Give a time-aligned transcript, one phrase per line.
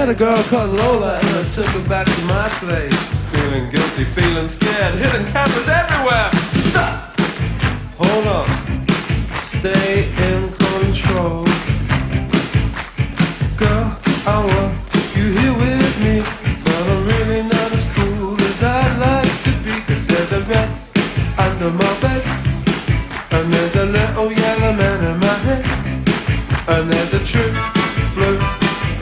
[0.00, 2.98] Met a girl called Lola and I took her back to my place.
[3.32, 6.30] Feeling guilty, feeling scared, hidden cameras everywhere.
[6.68, 7.20] Stop!
[8.00, 8.48] Hold on.
[9.36, 11.44] Stay in control.
[13.60, 13.86] Girl,
[14.24, 14.72] I want
[15.14, 16.24] you here with me.
[16.64, 19.74] But I'm really not as cool as I'd like to be.
[19.84, 20.70] Cause there's a rat
[21.36, 22.22] under my bed.
[23.32, 25.64] And there's a little yellow man in my head.
[26.68, 27.79] And there's a blue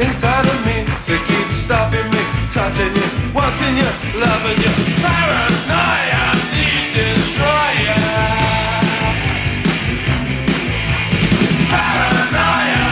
[0.08, 0.76] inside of me
[1.08, 2.22] that keeps stopping me,
[2.56, 3.06] touching you,
[3.36, 3.90] wanting you,
[4.24, 4.72] loving you.
[5.04, 6.24] Paranoia,
[6.56, 8.06] the destroyer.
[11.72, 12.88] Paranoia.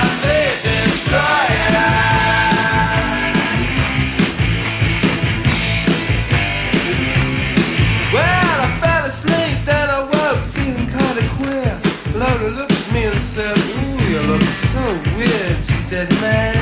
[8.13, 11.75] Well, I fell asleep, I woke feeling kinda queer.
[12.15, 14.85] Lola looked at me and said, Ooh, you look so
[15.17, 15.59] weird.
[15.67, 16.56] She said, Man,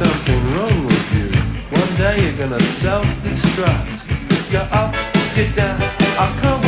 [0.00, 1.28] something wrong with you.
[1.78, 4.50] One day you're gonna self-destruct.
[4.50, 4.94] You're up,
[5.36, 5.76] you're down,
[6.24, 6.59] I can't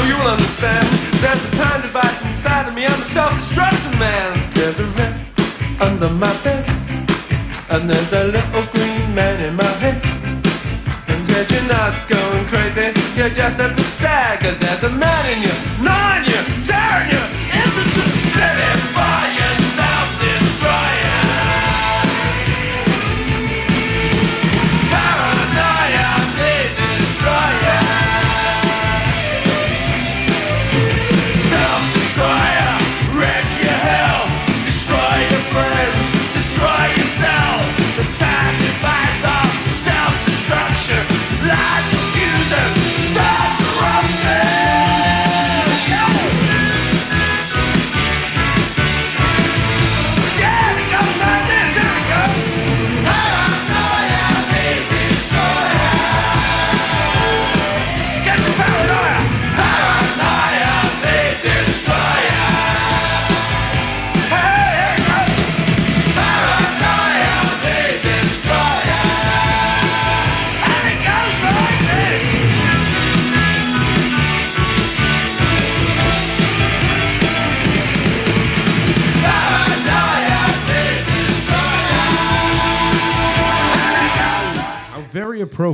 [0.00, 0.37] know you'll understand.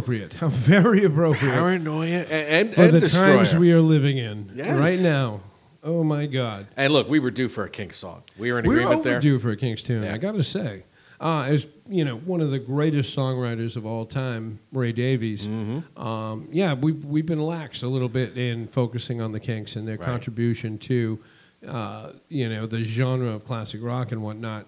[0.04, 0.34] Appropriate.
[0.34, 3.36] How very appropriate Paranoia and, and, for and the Destroyer.
[3.38, 4.78] times we are living in Yes.
[4.78, 5.40] right now.
[5.82, 6.66] Oh my God.
[6.76, 8.22] And look, we were due for a Kinks song.
[8.38, 9.14] We were in We're agreement there.
[9.14, 10.02] overdue for a Kinks tune.
[10.02, 10.14] Yeah.
[10.14, 10.84] I got to say,
[11.20, 15.46] uh, as you know, one of the greatest songwriters of all time, Ray Davies.
[15.46, 16.02] Mm-hmm.
[16.02, 19.86] Um, yeah, we've we've been lax a little bit in focusing on the Kinks and
[19.86, 20.06] their Right.
[20.06, 21.18] contribution to,
[21.68, 24.66] uh, you know, the genre of classic rock and whatnot.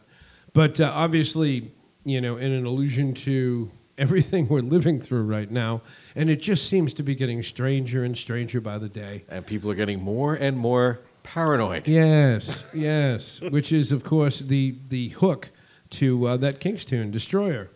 [0.52, 1.70] But uh, obviously,
[2.04, 5.82] you know, in an allusion to everything we're living through right now,
[6.14, 9.24] and it just seems to be getting stranger and stranger by the day.
[9.28, 11.88] And people are getting more and more paranoid.
[11.88, 13.40] Yes, yes.
[13.40, 15.50] Which is, of course, the the hook
[15.90, 17.70] to uh, that Kinks tune, "Destroyer."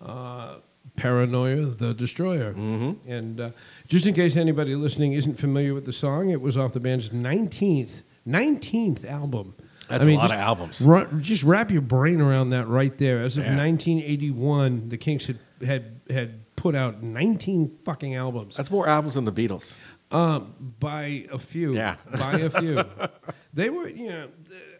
[0.00, 0.56] Uh,
[0.96, 2.52] Paranoia, the Destroyer.
[2.52, 3.10] Mm-hmm.
[3.10, 3.50] And uh,
[3.88, 7.10] just in case anybody listening isn't familiar with the song, it was off the band's
[7.10, 9.54] 19th, 19th album.
[9.88, 11.22] That's a lot just of albums.
[11.24, 13.22] just wrap your brain around that right there.
[13.22, 13.56] As of Yeah.
[13.56, 18.56] 1981, the Kinks had, had, had put out 19 fucking albums.
[18.56, 19.74] That's more albums than the Beatles.
[20.10, 21.74] Um, by a few.
[21.74, 21.96] Yeah.
[22.18, 22.84] By a few.
[23.54, 24.28] they were, you know,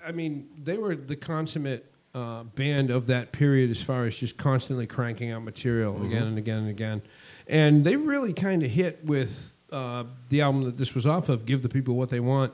[0.06, 4.36] I mean, they were the consummate uh, band of that period as far as just
[4.36, 6.04] constantly cranking out material Mm-hmm.
[6.04, 7.02] again and again and again.
[7.46, 11.46] And they really kind of hit with uh, the album that this was off of,
[11.46, 12.52] Give the People What They Want.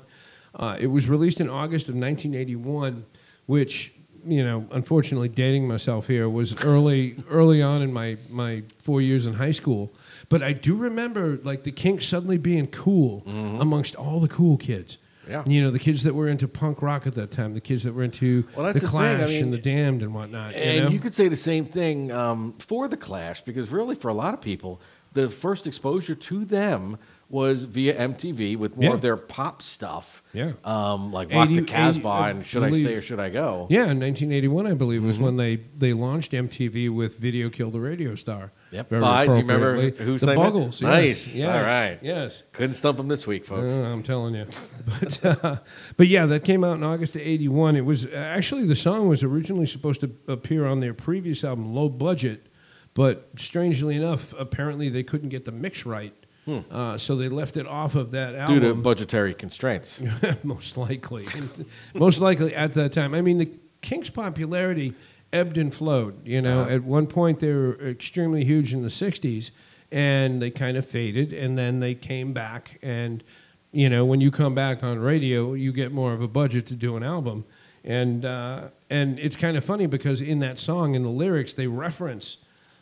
[0.55, 3.05] Uh, it was released in August of 1981,
[3.47, 3.93] which,
[4.31, 9.27] you know, unfortunately, dating myself here, was early, early on in my, my four years
[9.27, 9.93] in high school.
[10.29, 14.97] But I do remember, like, the Kinks suddenly being cool amongst all the cool kids.
[14.97, 15.05] Mm-hmm.
[15.31, 15.43] Yeah.
[15.47, 17.93] You know, the kids that were into punk rock at that time, the kids that
[17.93, 20.55] were into Well, the the thing, I Clash mean, and the Damned and whatnot.
[20.55, 20.91] you And know?
[20.91, 24.33] you could say the same thing um, for the Clash, because really, for a lot
[24.33, 24.81] of people,
[25.13, 26.99] the first exposure to them
[27.31, 28.95] was via MTV with more Yeah.
[28.95, 30.23] of their pop stuff.
[30.33, 30.53] Yeah.
[30.65, 33.67] Um, like Rock 80 the Casbah 80 and Should I Stay or Should I Go?
[33.69, 35.25] Yeah, in 1981, I believe, was Mm-hmm.
[35.25, 38.53] when they, they launched MTV with Video Killed the Radio Star.
[38.71, 38.89] Yep.
[38.89, 40.39] By, do you remember who the sang?
[40.39, 40.81] Buggles?
[40.81, 41.37] Yes, Nice.
[41.39, 41.99] Yes, All right.
[42.01, 42.43] Yes.
[42.53, 43.75] Couldn't stump them this week, folks.
[43.75, 44.47] Uh, I'm telling you.
[45.01, 45.57] But, uh,
[45.99, 47.77] but yeah, that came out in August of 81.
[47.77, 51.91] It was actually the song was originally supposed to appear on their previous album, Low
[51.91, 52.47] Budget,
[52.95, 56.15] but strangely enough, apparently they couldn't get the mix right.
[56.71, 58.55] Uh, so they left it off of that Hmm.
[58.55, 60.01] Due to budgetary constraints.
[60.43, 61.27] most likely.
[61.95, 63.15] most likely at that time.
[63.15, 63.51] I mean, the
[63.83, 64.95] Kinks' popularity
[65.33, 66.27] ebbed and flowed.
[66.27, 66.71] You know, Uh-huh.
[66.75, 69.51] at one point they were extremely huge in the '60s,
[69.93, 72.79] and they kind of faded, and then they came back.
[72.83, 73.23] And
[73.71, 76.75] you know, when you come back on radio, you get more of a budget to
[76.75, 77.45] do an album.
[77.85, 81.67] And uh, and it's kind of funny because in that song, in the lyrics, they
[81.67, 82.39] reference.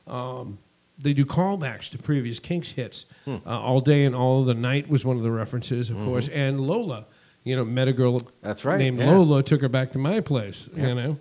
[0.06, 0.58] Um,
[0.98, 3.06] they do callbacks to previous Kinks hits.
[3.24, 3.36] Hmm.
[3.46, 6.28] Uh, all day and all of the night was one of the references, of course,
[6.28, 7.06] and Lola.
[7.44, 8.28] You know, met a girl Mm-hmm.
[8.42, 9.10] That's right, named yeah.
[9.10, 10.68] Lola, took her back to my place.
[10.74, 10.88] Yeah.
[10.88, 11.18] You know,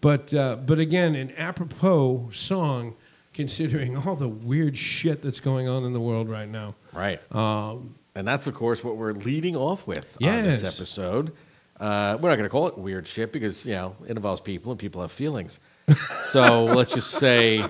[0.00, 2.94] but uh, but again, an apropos song,
[3.34, 6.74] considering all the weird shit that's going on in the world right now.
[6.94, 7.20] Right.
[7.34, 11.32] Um, And that's, of course, what we're leading off with on this episode.
[11.78, 14.72] Uh, we're not going to call it weird shit because, you know, it involves people
[14.72, 15.60] and people have feelings.
[16.30, 17.62] so let's just say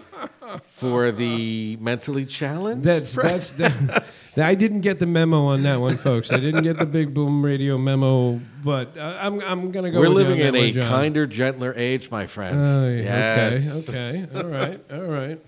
[0.65, 2.85] for the mentally challenged.
[2.85, 4.05] That's that's that,
[4.43, 6.31] I didn't get the memo on that one, folks.
[6.33, 10.01] I didn't get the big boom radio memo, but uh, I'm I'm gonna go.
[10.01, 10.85] we're living in a John.
[10.85, 12.67] kinder, gentler age, my friends.
[12.67, 13.89] Oh, yes.
[13.89, 14.25] Okay.
[14.25, 14.39] Okay.
[14.39, 14.81] All right.
[14.93, 15.41] All right.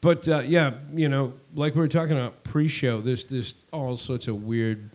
[0.00, 4.28] But uh, yeah, you know, like we were talking about pre-show, there's there's all sorts
[4.28, 4.90] of weird,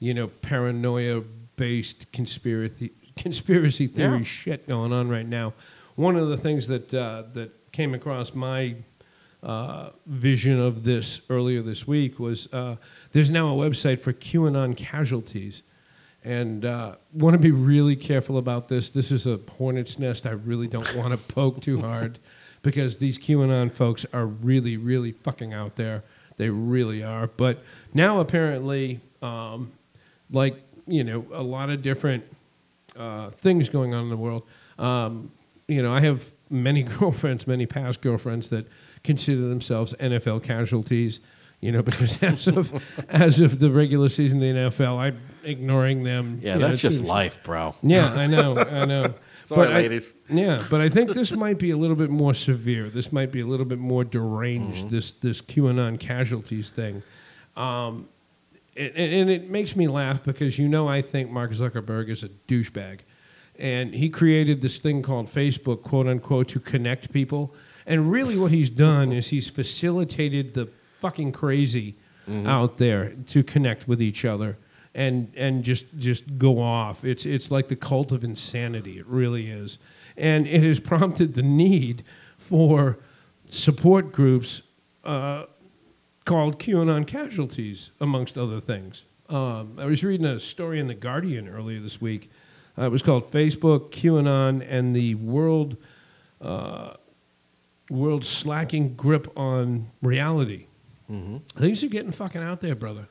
[0.00, 4.24] you know, paranoia-based conspiracy conspiracy theory Yeah.
[4.24, 5.54] shit going on right now.
[5.96, 8.76] One of the things that uh, that came across my
[9.42, 12.76] uh, vision of this earlier this week was uh,
[13.12, 15.62] there's now a website for QAnon casualties.
[16.22, 18.90] And uh, want to be really careful about this.
[18.90, 22.18] This is a hornet's nest I really don't want to poke too hard
[22.62, 26.02] because these QAnon folks are really, really fucking out there.
[26.36, 27.26] They really are.
[27.26, 27.62] But
[27.94, 29.72] now, apparently, um,
[30.30, 32.24] like, you know, a lot of different
[32.96, 34.42] uh, things going on in the world.
[34.78, 35.30] Um,
[35.68, 38.66] you know, I have many girlfriends, many past girlfriends that
[39.04, 41.20] consider themselves NFL casualties.
[41.60, 44.42] You know, because as of as of the regular season of
[44.72, 46.40] the NFL, I'm ignoring them.
[46.42, 47.06] Yeah, you know, that's just too.
[47.06, 47.74] life, bro.
[47.82, 49.14] Yeah, I know, I know.
[49.44, 50.14] Sorry, I- ladies.
[50.28, 52.88] yeah, but I think this might be a little bit more severe.
[52.88, 54.86] This might be a little bit more deranged.
[54.86, 54.94] Mm-hmm.
[54.94, 57.02] This this QAnon casualties thing,
[57.56, 58.08] um,
[58.76, 62.28] and, and it makes me laugh because you know I think Mark Zuckerberg is a
[62.28, 63.00] douchebag,
[63.58, 67.54] and he created this thing called Facebook, quote unquote, to connect people.
[67.86, 71.96] And really, what he's done is he's facilitated the fucking crazy
[72.46, 74.56] out there to connect with each other
[74.94, 77.04] and and just just go off.
[77.04, 78.98] It's it's like the cult of insanity.
[78.98, 79.78] It really is,
[80.16, 82.04] and it has prompted the need
[82.38, 82.98] for
[83.50, 84.62] support groups
[85.04, 85.46] uh,
[86.24, 89.04] called QAnon casualties, amongst other things.
[89.28, 92.30] Um, I was reading a story in the Guardian earlier this week.
[92.78, 95.76] Uh, it was called Facebook, QAnon, and the world
[96.40, 96.94] uh,
[97.90, 100.66] world slacking grip on reality.
[101.56, 103.08] Things are getting fucking out there, brother.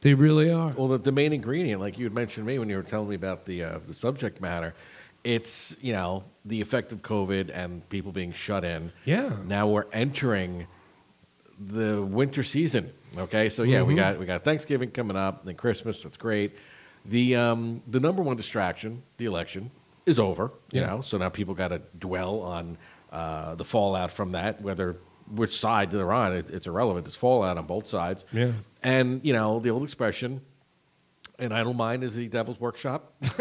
[0.00, 0.70] They really are.
[0.70, 3.10] Well, the, the main ingredient, like you had mentioned to me when you were telling
[3.10, 4.74] me about the uh, the subject matter,
[5.22, 8.90] it's you know the effect of COVID and people being shut in.
[9.04, 9.30] Yeah.
[9.44, 10.66] Now we're entering
[11.58, 12.90] the winter season.
[13.18, 13.88] Okay, so yeah, Mm-hmm.
[13.88, 16.02] we got we got Thanksgiving coming up, then Christmas.
[16.02, 16.56] That's great.
[17.04, 19.70] The um, the number one distraction, the election,
[20.06, 20.50] is over.
[20.72, 20.86] You Yeah.
[20.86, 22.78] know, so now people got to dwell on
[23.12, 24.96] uh, the fallout from that, whether
[25.30, 26.32] which side they're on.
[26.34, 27.06] It, it's irrelevant.
[27.06, 28.24] It's fallout on both sides.
[28.32, 28.52] Yeah.
[28.82, 30.40] And you know the old expression,
[31.38, 33.12] an idle mind is the devil's workshop.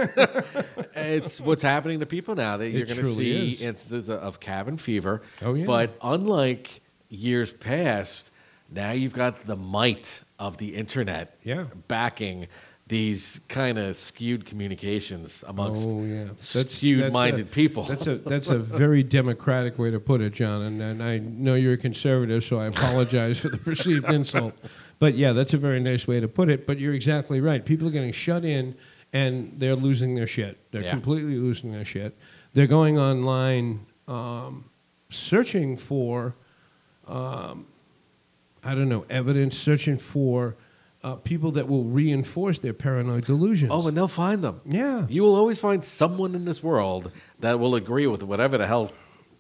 [0.96, 2.58] it's what's happening to people now.
[2.58, 3.62] That you're going to see is.
[3.62, 5.22] instances of cabin fever.
[5.42, 5.66] Oh, yeah.
[5.66, 8.32] But unlike years past,
[8.70, 11.66] now you've got the might of the internet Yeah.
[11.88, 12.48] backing
[12.92, 17.84] these kind of skewed communications amongst Oh yeah, skewed-minded a- people.
[17.84, 20.62] That's a that's a very democratic way to put it, John.
[20.64, 24.56] And, and I know you're a conservative, so I apologize for the perceived insult.
[25.00, 26.68] But yeah, that's a very nice way to put it.
[26.68, 27.64] But you're exactly right.
[27.66, 28.76] People are getting shut in,
[29.14, 30.58] and they're losing their shit.
[30.72, 30.92] They're Yeah.
[30.92, 32.18] completely losing their shit.
[32.52, 34.66] They're going online, um,
[35.10, 36.36] searching for,
[37.08, 37.68] um,
[38.66, 40.58] I don't know, evidence, searching for.
[41.04, 43.72] Uh, people that will reinforce their paranoid delusions.
[43.74, 44.62] oh, and they'll find them.
[44.66, 45.08] yeah.
[45.10, 48.92] You will always find someone in this world that will agree with whatever the hell.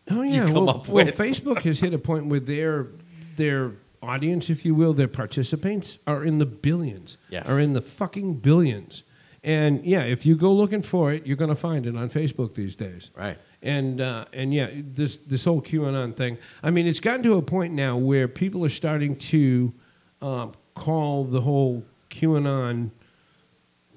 [0.09, 1.15] Oh you yeah, come well, up well, with.
[1.15, 2.87] Facebook has hit a point where their
[3.35, 7.17] their audience, if you will, their participants are in the billions.
[7.29, 7.47] Yes.
[7.47, 9.03] Are in the fucking billions.
[9.43, 12.53] And yeah, if you go looking for it, you're going to find it on Facebook
[12.53, 13.09] these days.
[13.15, 13.37] Right.
[13.61, 16.37] And uh, and yeah, this this whole QAnon thing.
[16.63, 19.73] I mean, it's gotten to a point now where people are starting to
[20.21, 22.91] um, call the whole QAnon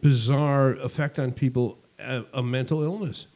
[0.01, 3.27] bizarre effect on people a, a mental illness.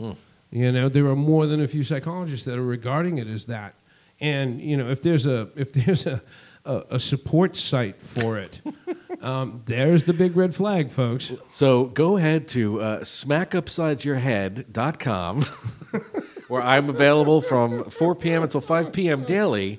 [0.50, 3.74] You know, there are more than a few psychologists that are regarding it as that.
[4.20, 6.22] And you know, if there's a if there's a
[6.64, 8.60] a, a support site for it,
[9.22, 11.32] um, there's the big red flag, folks.
[11.48, 15.42] So go ahead to uh, smackupsidesyourhead.com,
[16.48, 18.42] where I'm available from 4 p.m.
[18.42, 19.24] until 5 p.m.
[19.24, 19.78] daily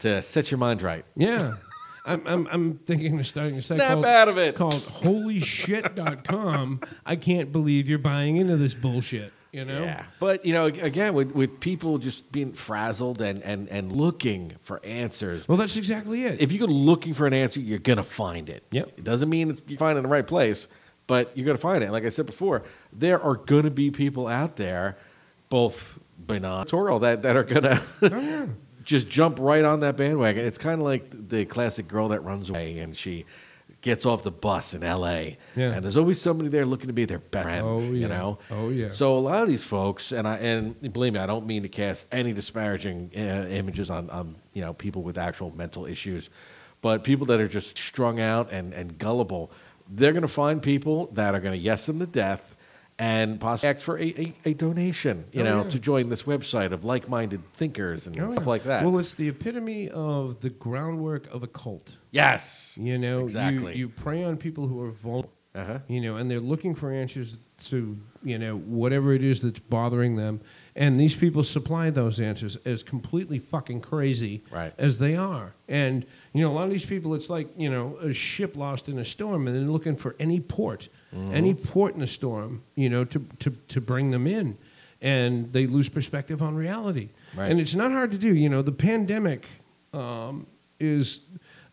[0.00, 1.04] to set your mind right.
[1.16, 1.54] Yeah.
[2.06, 4.54] I'm, I'm, I'm thinking of starting a site Snap called, out of it.
[4.54, 6.80] called holyshit.com.
[7.04, 9.82] I can't believe you're buying into this bullshit, you know?
[9.82, 10.06] Yeah.
[10.20, 14.80] But, you know, again, with, with people just being frazzled and, and, and looking for
[14.84, 16.40] answers, Well, that's exactly it.
[16.40, 18.62] if you go looking for an answer, you're going to find it.
[18.70, 18.92] Yep.
[18.98, 20.68] It doesn't mean it's, you find it in the right place,
[21.06, 21.86] but you're going to find it.
[21.86, 24.96] And like I said before, there are going to be people out there,
[25.48, 28.48] both benign or that, that are going to Oh,
[28.86, 30.44] just jump right on that bandwagon.
[30.46, 33.26] It's kind of like the classic girl that runs away and she
[33.82, 35.38] gets off the bus in L.A.
[35.54, 35.72] Yeah.
[35.72, 37.66] And there's always somebody there looking to be their best friend.
[37.66, 38.06] Oh, You yeah.
[38.06, 38.38] know.
[38.50, 38.88] Oh, yeah.
[38.88, 41.68] So a lot of these folks, and I and believe me, I don't mean to
[41.68, 46.30] cast any disparaging uh, images on, on you know people with actual mental issues,
[46.80, 49.50] but people that are just strung out and, and gullible,
[49.88, 52.55] they're going to find people that are going to yes them to death
[52.98, 55.68] and possibly ask for a, a, a donation, you Oh, know, yeah.
[55.70, 58.48] to join this website of like-minded thinkers and Oh, stuff yeah.
[58.48, 58.84] like that.
[58.84, 61.96] Well, it's the epitome of the groundwork of a cult.
[62.10, 62.78] yes.
[62.80, 63.72] You know, Exactly.
[63.74, 65.78] you, you prey on people who are vulnerable, Uh-huh.
[65.88, 70.16] you know, and they're looking for answers to, you know, whatever it is that's bothering
[70.16, 70.40] them.
[70.74, 74.74] And these people supply those answers as completely fucking crazy Right.
[74.78, 75.54] as they are.
[75.68, 78.88] And, you know, a lot of these people, it's like, you know, a ship lost
[78.90, 82.88] in a storm and they're looking for any port, any port in a storm, you
[82.88, 84.58] know, to, to, to bring them in.
[85.00, 87.10] And they lose perspective on reality.
[87.34, 87.50] Right.
[87.50, 88.34] And it's not hard to do.
[88.34, 89.46] You know, the pandemic
[89.92, 90.46] um,
[90.80, 91.20] is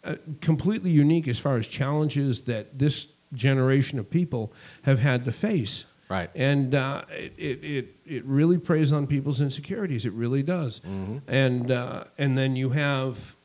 [0.04, 5.32] uh, completely unique as far as challenges that this generation of people have had to
[5.32, 5.86] face.
[6.10, 6.30] Right.
[6.36, 10.06] And uh, it, it, it, it really preys on people's insecurities.
[10.06, 10.82] It really does.
[11.28, 13.36] And, uh, and then you have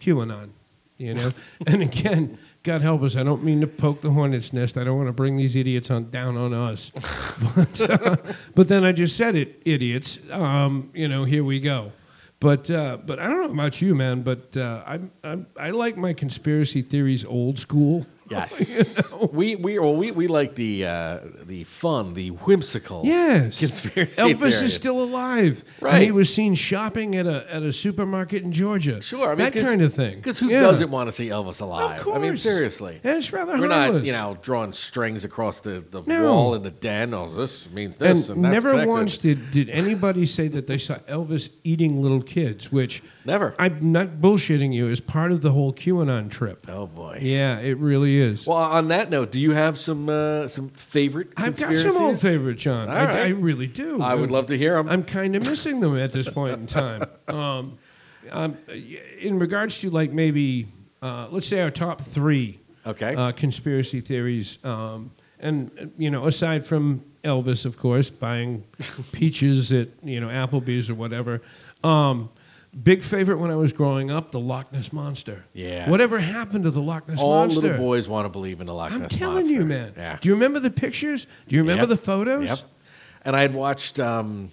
[0.00, 0.50] QAnon,
[0.96, 1.32] you know?
[1.66, 4.76] and again, God help us, I don't mean to poke the hornet's nest.
[4.76, 6.90] I don't want to bring these idiots on, down on us.
[7.56, 8.16] but, uh,
[8.54, 10.18] but then I just said it, idiots.
[10.30, 11.92] Um, you know, here we go.
[12.38, 16.12] But, uh, but I don't know about you, man, but uh, I'm, I like my
[16.12, 18.06] conspiracy theories old school.
[18.40, 19.02] Yes.
[19.32, 23.58] We we well we, we like the uh, the fun, the whimsical Yes.
[23.58, 24.62] conspiracy Elvis theories.
[24.62, 25.64] is still alive.
[25.78, 26.02] And Right.
[26.02, 29.02] he was seen shopping at a, at a supermarket in Georgia.
[29.02, 30.16] Sure, I mean, that kind of thing.
[30.16, 30.60] Because who Yeah.
[30.60, 31.98] doesn't want to see Elvis alive?
[31.98, 32.16] Of course.
[32.16, 33.00] I mean, seriously.
[33.02, 34.02] And it's rather We're harmless.
[34.02, 36.22] not, you know, drawing strings across the, the No.
[36.32, 37.12] wall in the den.
[37.12, 38.90] Oh, this means And, this, and, that's never connected.
[38.90, 43.54] once did, did anybody say that they saw Elvis eating little kids, which Never.
[43.58, 46.66] I'm not bullshitting you, is part of the whole QAnon trip.
[46.70, 47.18] Oh boy.
[47.20, 48.19] Yeah, it really is.
[48.46, 51.28] Well, on that note, do you have some uh, some favorite?
[51.36, 52.88] I've got some old favorites, John.
[52.88, 53.16] All I, right.
[53.16, 54.00] I really do.
[54.02, 54.88] I would love to hear them.
[54.88, 57.02] I'm kind of missing them at this point in time.
[57.28, 57.78] Um,
[58.32, 58.58] um,
[59.20, 60.66] in regards to like maybe,
[61.00, 63.14] uh, let's say our top three Okay.
[63.14, 68.64] uh, conspiracy theories, um, and you know, aside from Elvis, of course, buying
[69.12, 71.40] peaches at you know Applebee's or whatever.
[71.84, 72.30] Um,
[72.82, 75.44] Big favorite when I was growing up, the Loch Ness monster.
[75.52, 75.90] Yeah.
[75.90, 77.58] Whatever happened to the Loch Ness All monster?
[77.60, 79.16] All little boys want to believe in the Loch Ness Monster.
[79.16, 79.52] I'm telling monster.
[79.54, 79.92] you, man.
[79.96, 80.18] Yeah.
[80.20, 81.26] Do you remember the pictures?
[81.48, 81.88] Do you remember Yep.
[81.88, 82.48] the photos?
[82.48, 82.58] Yep.
[83.24, 84.52] And I had watched um,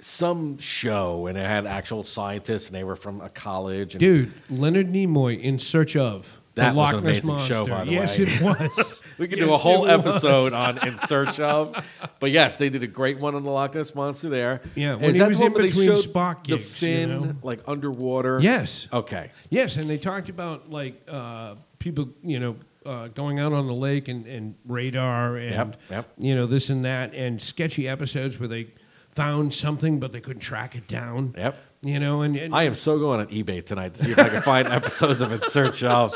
[0.00, 3.94] some show, and it had actual scientists, and they were from a college.
[3.94, 7.54] And Dude, Leonard Nimoy in search of That the was an amazing monster.
[7.54, 8.24] show, by the yes, way.
[8.26, 8.42] it
[8.76, 9.02] was.
[9.16, 11.82] We could do a whole episode on In Search of.
[12.20, 14.60] But yes, they did a great one on the Loch Ness Monster there.
[14.74, 17.36] Yeah, Is when he that was in between Spock the gigs, you know?
[17.42, 18.38] like underwater.
[18.40, 18.86] Yes.
[18.92, 19.30] Okay.
[19.48, 23.72] Yes, and they talked about like uh, people, you know, uh, going out on the
[23.72, 26.08] lake and, and radar and Yep, yep.
[26.18, 28.66] you know this and that and sketchy episodes where they
[29.10, 31.34] found something but they couldn't track it down.
[31.38, 31.56] Yep.
[31.82, 34.28] You know, and, and I am so going on eBay tonight to see if I
[34.28, 36.14] can find episodes of In Search of.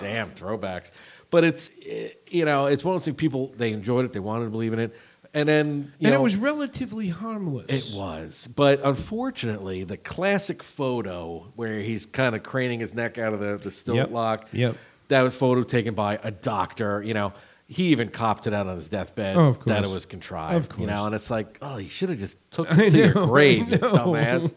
[0.00, 0.90] Damn throwbacks.
[1.30, 4.20] But it's eh, you know it's one of those things people they enjoyed it they
[4.20, 4.96] wanted to believe in it
[5.34, 7.92] and then you and know, it was relatively harmless.
[7.92, 8.48] It was.
[8.54, 13.58] But unfortunately, the classic photo where he's kind of craning his neck out of the,
[13.62, 14.10] the stilt Yep.
[14.10, 14.76] lock, Yep.
[15.08, 17.02] that was photo taken by a doctor.
[17.02, 17.32] You know,
[17.70, 20.72] he even copped it out on his deathbed Oh, that it was contrived.
[20.72, 23.12] Of You know, and it's like, oh, you should have just took it to your
[23.12, 24.54] grave, you dumbass.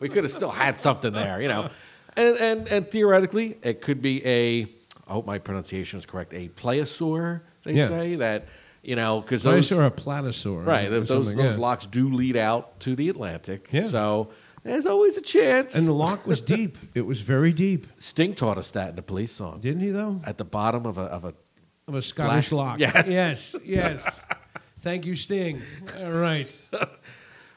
[0.00, 1.68] We could have still had something there, you know.
[2.16, 4.62] And, and, and theoretically, it could be a,
[5.06, 7.88] I hope my pronunciation is correct, a plesiosaur, they Yeah.
[7.88, 8.46] say, that,
[8.82, 9.68] you know, because those.
[9.68, 10.64] saw a platosaur.
[10.66, 11.56] Right, or those, those yeah.
[11.56, 13.68] locks do lead out to the Atlantic.
[13.72, 13.88] Yeah.
[13.88, 14.30] So
[14.62, 15.74] there's always a chance.
[15.74, 16.78] And the lock was deep.
[16.94, 17.86] It was very deep.
[17.98, 19.60] Sting taught us that in the police song.
[19.60, 20.22] Didn't he though?
[20.24, 21.34] At the bottom of a of a
[21.86, 22.80] Of a Scottish Black- lock.
[22.80, 23.08] Yes.
[23.10, 23.56] Yes.
[23.64, 24.22] Yes.
[24.80, 25.62] Thank you, Sting.
[26.00, 26.66] All right.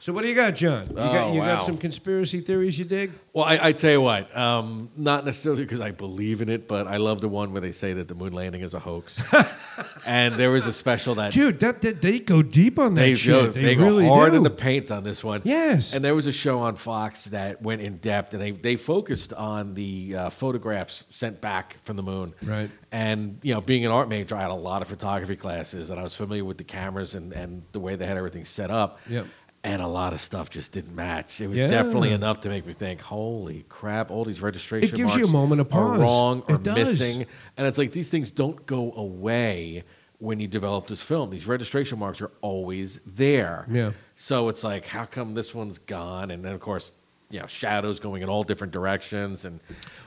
[0.00, 0.86] So what do you got, John?
[0.88, 3.10] You got Oh, you got some conspiracy theories you dig?
[3.32, 6.86] well, I, I tell you what, um, not necessarily because I believe in it, but
[6.86, 9.20] I love the one where they say that the moon landing is a hoax.
[10.06, 13.14] and there was a special that Dude, that, that they go deep on that they
[13.14, 13.32] shit.
[13.32, 14.36] go, they, they really go hard do.
[14.38, 15.42] in the paint on this one.
[15.44, 15.94] Yes.
[15.94, 19.32] And there was a show on Fox that went in depth, and they, they focused
[19.32, 22.32] on the uh, photographs sent back from the moon.
[22.42, 22.70] Right.
[22.92, 25.98] And you know, being an art major, I had a lot of photography classes, and
[25.98, 29.00] I was familiar with the cameras and, and the way they had everything set up.
[29.08, 29.26] Yep.
[29.64, 31.40] And a lot of stuff just didn't match.
[31.40, 31.66] It was Yeah.
[31.68, 34.10] definitely enough to make me think, "Holy crap!
[34.10, 36.00] All these registration It gives you a marks moment of are pause.
[36.00, 39.82] wrong or missing." And it's like these things don't go away
[40.20, 41.30] when you develop this film.
[41.30, 43.66] These registration marks are always there.
[43.70, 43.92] Yeah.
[44.14, 46.30] So it's like, how come this one's gone?
[46.30, 46.94] And then of course,
[47.30, 49.44] you know, shadows going in all different directions.
[49.44, 49.60] And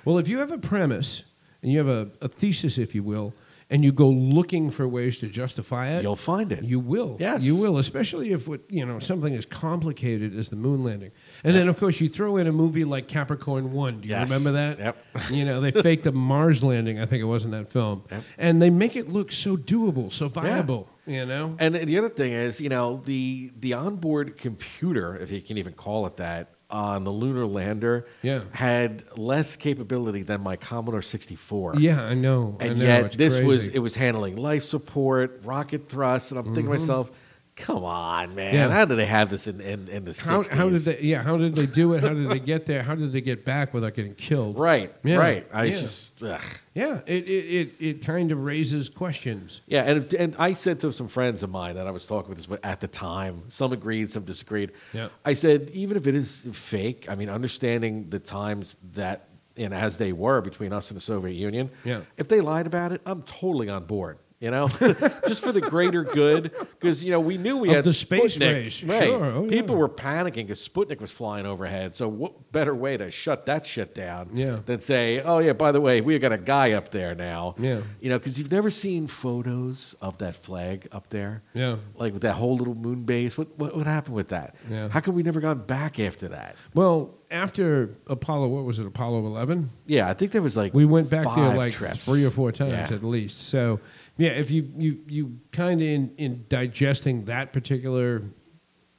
[0.06, 1.24] Well, if you have a premise
[1.62, 3.34] and you have a, a thesis, if you will,
[3.72, 6.64] and you go looking for ways to justify it, you'll find it.
[6.64, 7.18] You will.
[7.20, 7.44] Yes.
[7.44, 11.12] You will, especially if what you know something as complicated as the moon landing.
[11.44, 14.02] And then of course you throw in a movie like Capricorn One.
[14.02, 14.30] Do you Yes.
[14.30, 14.78] remember that?
[14.80, 14.98] Yep.
[15.32, 18.04] You know, they faked a Mars landing, I think it was in that film.
[18.12, 18.24] Yep.
[18.38, 20.90] And they make it look so doable, so viable.
[21.06, 21.22] Yeah.
[21.22, 21.56] You know?
[21.60, 25.74] And the other thing is, you know, the the onboard computer, if you can even
[25.74, 28.42] call it that, on the lunar lander, Yeah.
[28.52, 31.76] had less capability than my Commodore 64.
[31.78, 32.56] Yeah, I know.
[32.60, 36.46] I and know, yet this was it was handling life support, rocket thrust, and I'm
[36.46, 36.80] thinking to Mhm.
[36.80, 37.12] myself,
[37.62, 38.70] come on, man, Yeah.
[38.70, 40.50] how did they have this in in, in the How, 60s?
[40.50, 41.00] how did they?
[41.02, 42.02] Yeah, how did they do it?
[42.02, 42.84] How did they get there?
[42.84, 44.58] How did they get back without getting killed?
[44.72, 45.48] Right, Yeah, right.
[45.54, 45.80] I yeah.
[45.80, 46.42] just ugh.
[46.74, 49.62] Yeah, it, it, it, it kind of raises questions.
[49.68, 52.46] Yeah, and and I said to some friends of mine that I was talking with
[52.48, 54.72] this at the time, some agreed, some disagreed.
[54.94, 55.10] Yeah.
[55.26, 59.98] I said even if it is fake, I mean, understanding the times that and as
[59.98, 62.02] they were between us and the Soviet Union, Yeah.
[62.18, 64.18] if they lied about it, I'm totally on board.
[64.42, 64.68] You know,
[65.28, 68.40] just for the greater good, because you know we knew we Of had the space
[68.40, 68.52] Sputnik.
[68.64, 69.04] race, Right.
[69.04, 69.82] sure, oh, People yeah.
[69.82, 71.94] were panicking because Sputnik was flying overhead.
[71.94, 74.58] So what better way to shut that shit down Yeah.
[74.66, 77.54] than say, oh yeah, by the way, we got a guy up there now.
[77.60, 77.82] Yeah.
[78.00, 81.44] You know, because you've never seen photos of that flag up there.
[81.54, 81.76] Yeah.
[81.96, 83.38] Like with that whole little moon base.
[83.38, 84.56] What what, what happened with that?
[84.72, 84.90] Yeah.
[84.90, 86.56] How come we never gone back after that?
[86.74, 89.70] Well, after Apollo, what was it, Apollo 11?
[89.86, 92.04] Yeah, I think there was like we went back there like trips.
[92.04, 92.96] three or four times Yeah.
[92.98, 93.42] at least.
[93.44, 93.80] So,
[94.18, 98.24] yeah, if you you you kind of in, in digesting that particular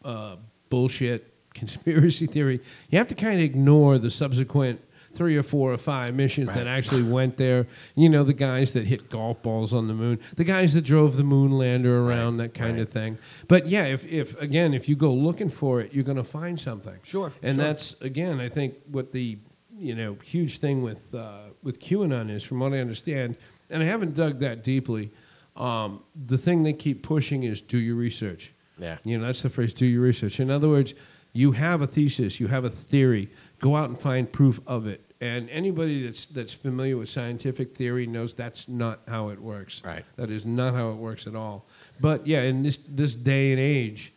[0.05, 0.37] uh,
[0.69, 4.81] bullshit conspiracy theory, you have to kind of ignore the subsequent
[5.15, 7.67] three or four or five missions that actually went there.
[7.95, 11.17] You know, the guys that hit golf balls on the moon, the guys that drove
[11.17, 13.19] the moon lander around, that kind of thing.
[13.49, 16.59] But yeah, if, if again, if you go looking for it, you're going to find
[16.59, 16.99] something.
[17.03, 17.65] Sure, And sure.
[17.65, 19.39] that's again, I think what the
[19.79, 23.37] you know huge thing with uh, with QAnon is, from what I understand,
[23.73, 25.11] and I haven't dug that deeply.
[25.57, 28.53] Um, the thing they keep pushing is do your research.
[28.79, 28.99] Yeah.
[29.05, 30.41] You know, that's the phrase, do your research.
[30.41, 30.95] In other words,
[31.33, 35.01] you have a thesis, you have a theory, go out and find proof of it.
[35.21, 39.83] And anybody that's, that's familiar with scientific theory knows that's not how it works.
[39.85, 40.05] Right.
[40.17, 41.67] That is not how it works at all.
[42.01, 44.13] But yeah, in this, this day and age,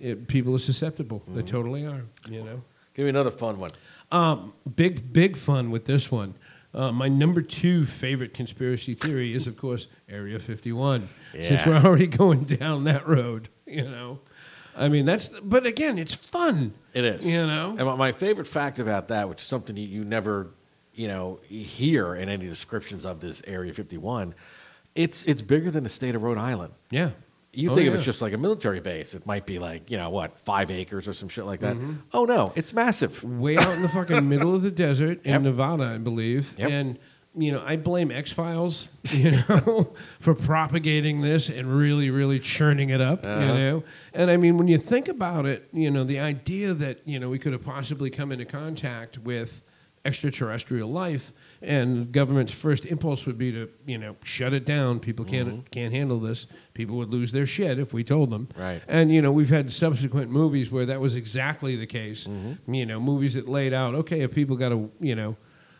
[0.00, 1.22] it, people are susceptible.
[1.28, 1.46] They Mm-hmm.
[1.46, 2.62] totally are, you know?
[2.94, 3.70] Give me another fun one.
[4.10, 6.34] Um, big, big fun with this one.
[6.76, 11.08] Uh, my number two favorite conspiracy theory is, of course, Area 51.
[11.40, 14.20] Since we're already going down that road, you know.
[14.76, 16.74] I mean, that's, but again, it's fun.
[16.92, 17.26] It is.
[17.26, 17.76] You know?
[17.78, 20.48] And my- favorite fact about that, which is something you, you never,
[20.92, 24.34] you know, hear in any descriptions of this Area 51,
[24.94, 26.74] it's it's bigger than the state of Rhode Island.
[26.90, 27.10] Yeah.
[27.56, 27.96] You Oh, think if yeah.
[27.98, 31.08] it's just like a military base, it might be like, you know, what, five acres
[31.08, 31.74] or some shit like that.
[31.76, 31.94] Mm-hmm.
[32.12, 33.24] Oh, no, it's massive.
[33.24, 35.42] way out in the fucking middle of the desert in Yep.
[35.42, 36.54] Nevada, I believe.
[36.58, 36.70] Yep.
[36.70, 36.98] And
[37.38, 42.88] you know, I blame X Files, you know, for propagating this and really, really churning
[42.88, 43.40] it up, Uh-huh.
[43.40, 43.84] you know.
[44.14, 47.28] And I mean, when you think about it, you know, the idea that you know
[47.28, 49.60] we could have possibly come into contact with
[50.06, 55.00] extraterrestrial life, and the government's first impulse would be to, you know, shut it down.
[55.00, 56.46] People can't can't handle this.
[56.74, 58.48] People would lose their shit if we told them.
[58.56, 58.82] Right.
[58.88, 62.26] And you know, we've had subsequent movies where that was exactly the case.
[62.26, 62.74] Mm-hmm.
[62.74, 65.36] You know, movies that laid out, okay, if people got a you know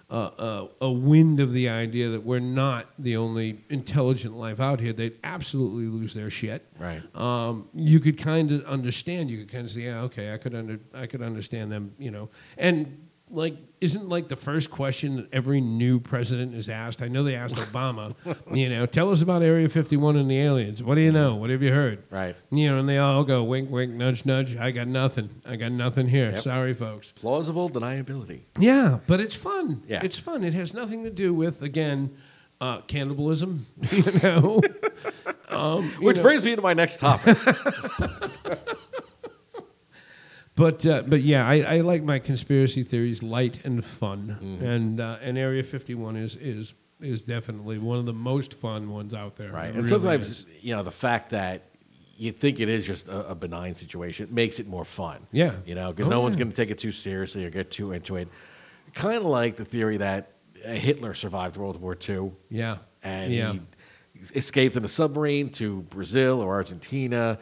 [0.09, 4.79] uh, uh, a wind of the idea that we're not the only intelligent life out
[4.79, 6.65] here, they'd absolutely lose their shit.
[6.79, 7.03] Right.
[7.17, 9.31] Um, you could kind of understand.
[9.31, 11.95] You could kind of say, yeah, okay, I could under, I could understand them.
[11.99, 17.03] You know, and like, isn't like the first question that every new president is asked?
[17.03, 18.15] I know they asked Obama.
[18.53, 20.83] you know, tell us about Area 51 and the aliens.
[20.83, 21.35] What do you know?
[21.35, 22.05] What have you heard?
[22.11, 22.37] Right.
[22.51, 24.57] You know, and they all go wink, wink, nudge, nudge.
[24.57, 25.31] I got nothing.
[25.45, 26.31] I got nothing here.
[26.31, 26.41] Yep.
[26.41, 27.12] Sorry, folks.
[27.12, 28.43] Plausible deniability.
[28.59, 29.83] Yeah, but it's fun.
[29.89, 30.01] Yeah.
[30.03, 30.45] It's fun.
[30.45, 32.17] It has nothing to do with again
[32.61, 33.67] uh, cannibalism.
[33.91, 34.61] You know,
[35.49, 37.37] um, you Which know, brings me to my next topic.
[40.57, 44.64] But uh, but yeah, I, I like my conspiracy theories light and fun, Mm-hmm.
[44.64, 48.88] and uh, and Area Fifty One is is is definitely one of the most fun
[48.90, 49.53] ones out there.
[49.53, 49.66] right.
[49.66, 50.47] It And really sometimes, is.
[50.62, 51.62] you know, the fact that
[52.16, 55.19] you think it is just a, a benign situation makes it more fun.
[55.31, 55.53] Yeah.
[55.66, 57.92] You know, because Oh, no one's going to take it too seriously or get too
[57.92, 58.29] into it.
[58.95, 60.31] Kind of like the theory that
[60.64, 62.33] uh, Hitler survived World War II.
[62.49, 63.53] yeah, and yeah.
[63.53, 67.38] he escaped in a submarine to Brazil or Argentina.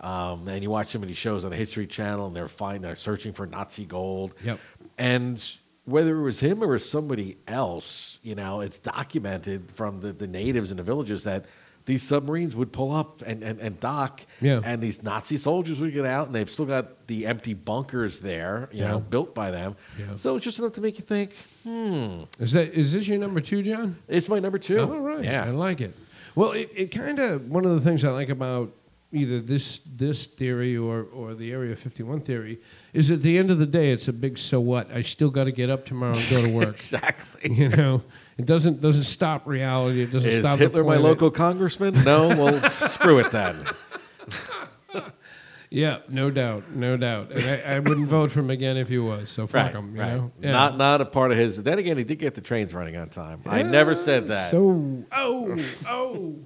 [0.00, 2.94] Um, and you watch of these shows on the History Channel, and they're finding, they're
[2.96, 4.34] searching for Nazi gold.
[4.44, 4.60] Yep.
[4.96, 5.50] And
[5.84, 10.70] whether it was him or somebody else, you know, it's documented from the, the natives
[10.70, 11.46] and the villagers that
[11.86, 14.60] these submarines would pull up and, and, and dock, Yeah.
[14.62, 18.68] and these Nazi soldiers would get out, and they've still got the empty bunkers there,
[18.70, 18.88] you Yeah.
[18.88, 19.74] know, built by them.
[19.98, 20.16] Yeah.
[20.16, 21.32] So it's just enough to make you think,
[21.64, 23.96] hmm, Is that is this your number two, John?
[24.06, 24.80] it's my number two.
[24.80, 25.24] All right.
[25.24, 25.44] Yeah.
[25.44, 25.94] I like it.
[26.34, 28.70] Well, it, it kind of one of the things I like about
[29.12, 32.60] either this this theory or or the Area 51 theory
[32.92, 34.90] is at the end of the day, it's a big so what.
[34.92, 36.68] I still got to get up tomorrow and go to work.
[36.70, 37.52] exactly.
[37.52, 38.02] you know,
[38.36, 40.02] it doesn't doesn't stop reality.
[40.02, 40.58] It doesn't Is stop.
[40.58, 42.04] the Hitler my local congressman?
[42.04, 43.66] No, well, screw it then.
[45.70, 47.30] Yeah, no doubt, no doubt.
[47.30, 49.28] And I, I wouldn't vote for him again if he was.
[49.28, 49.94] So fuck him.
[49.94, 50.52] You know, Yeah.
[50.52, 51.62] Not not a part of his.
[51.62, 53.42] Then again, he did get the trains running on time.
[53.44, 54.50] I never said that.
[54.50, 56.36] So oh oh,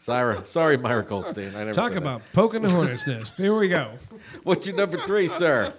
[0.00, 1.54] sorry, sorry, Myra Goldstein.
[1.54, 3.36] I never talk said about poking the hornet's nest.
[3.36, 3.92] There we go.
[4.10, 4.20] that.
[4.42, 5.72] What's your number three, sir?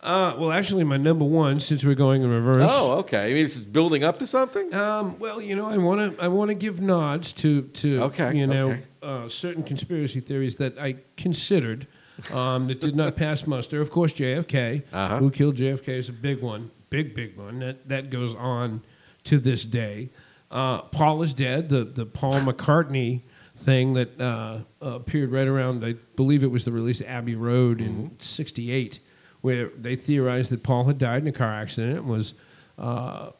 [0.00, 2.70] Uh, well, actually, my number one, since we're going in reverse.
[2.72, 3.30] Oh, okay.
[3.30, 4.72] I mean, it's just building up to something.
[4.72, 8.36] Um, well, you know, I want to I want to give nods to to Okay,
[8.36, 8.82] you know okay.
[9.02, 11.86] uh, certain conspiracy theories that I considered
[12.32, 13.80] um, that did not pass muster.
[13.80, 15.18] Of course, JFK, Uh-huh.
[15.18, 18.82] who killed JFK, is a big one, big big one that that goes on
[19.24, 20.10] to this day.
[20.48, 21.70] Uh, Paul is dead.
[21.70, 23.22] The the Paul McCartney
[23.58, 27.80] thing that uh, appeared right around I believe it was the release of Abbey Road
[27.80, 29.00] in '68,
[29.40, 32.34] where they theorized that Paul had died in a car accident and was.
[32.78, 33.30] Uh,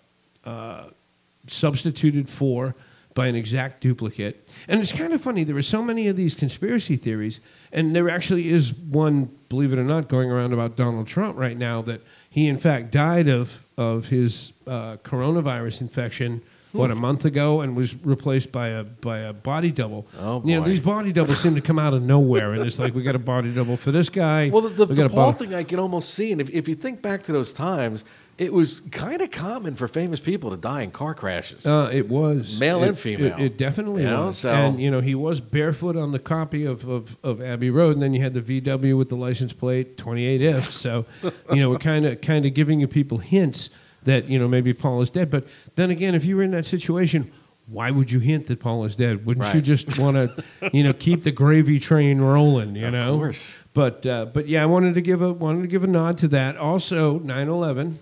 [1.50, 2.74] substituted for
[3.14, 4.48] by an exact duplicate.
[4.68, 5.42] And it's kind of funny.
[5.42, 7.40] There are so many of these conspiracy theories,
[7.72, 11.56] and there actually is one, believe it or not, going around about Donald Trump right
[11.56, 16.42] now that he, in fact, died of of his uh, coronavirus infection.
[16.78, 20.06] What a month ago, and was replaced by a by a body double.
[20.18, 20.68] Oh, You know boy.
[20.68, 23.18] these body doubles seem to come out of nowhere, and it's like we got a
[23.18, 24.48] body double for this guy.
[24.50, 26.48] Well, the, the, we the a Paul body- thing I can almost see, and if,
[26.50, 28.04] if you think back to those times,
[28.38, 31.66] it was kind of common for famous people to die in car crashes.
[31.66, 33.36] Uh, it was Male It- and female.
[33.36, 34.38] It, it definitely You know, was.
[34.38, 37.94] so- And you know, he was barefoot on the copy of, of, of Abbey Road,
[37.94, 40.64] and then you had the VW with the license plate 28 F.
[40.70, 41.04] So,
[41.52, 43.70] you know, we're kind of kind of giving you people hints
[44.08, 45.30] that you know maybe Paul is dead.
[45.30, 47.30] But then again, if you were in that situation.
[47.70, 49.26] Why would you hint that Paul is dead?
[49.26, 50.42] Wouldn't you just want to,
[50.72, 52.74] you know, keep the gravy train rolling?
[52.74, 53.58] You Of know, course.
[53.74, 56.28] But uh, but yeah, I wanted to give a wanted to give a nod to
[56.28, 56.56] that.
[56.56, 57.96] Also, 9/11,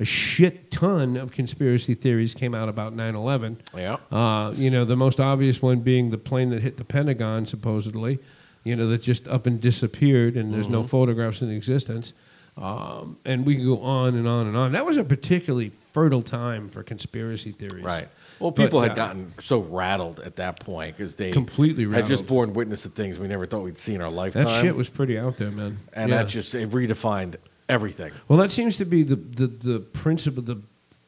[0.00, 3.58] a shit ton of conspiracy theories came out about 9/11.
[3.76, 3.98] Yeah.
[4.10, 8.18] Uh, you know, the most obvious one being the plane that hit the Pentagon, supposedly,
[8.64, 10.72] you know, that just up and disappeared, and there's Mm-hmm.
[10.72, 12.12] no photographs in existence.
[12.56, 14.72] Um, and we can go on and on and on.
[14.72, 17.84] That was a particularly fertile time for conspiracy theories.
[17.84, 18.08] Right.
[18.38, 22.06] Well, But, people uh, had gotten so rattled at that point because they Completely had
[22.06, 22.26] just rattled.
[22.28, 24.44] borne witness to things we never thought we'd see in our lifetime.
[24.44, 25.78] That shit was pretty out there, man.
[25.92, 26.18] and Yeah.
[26.22, 27.36] that just it redefined
[27.68, 28.12] everything.
[28.28, 30.60] Well, that seems to be the the, the principle, the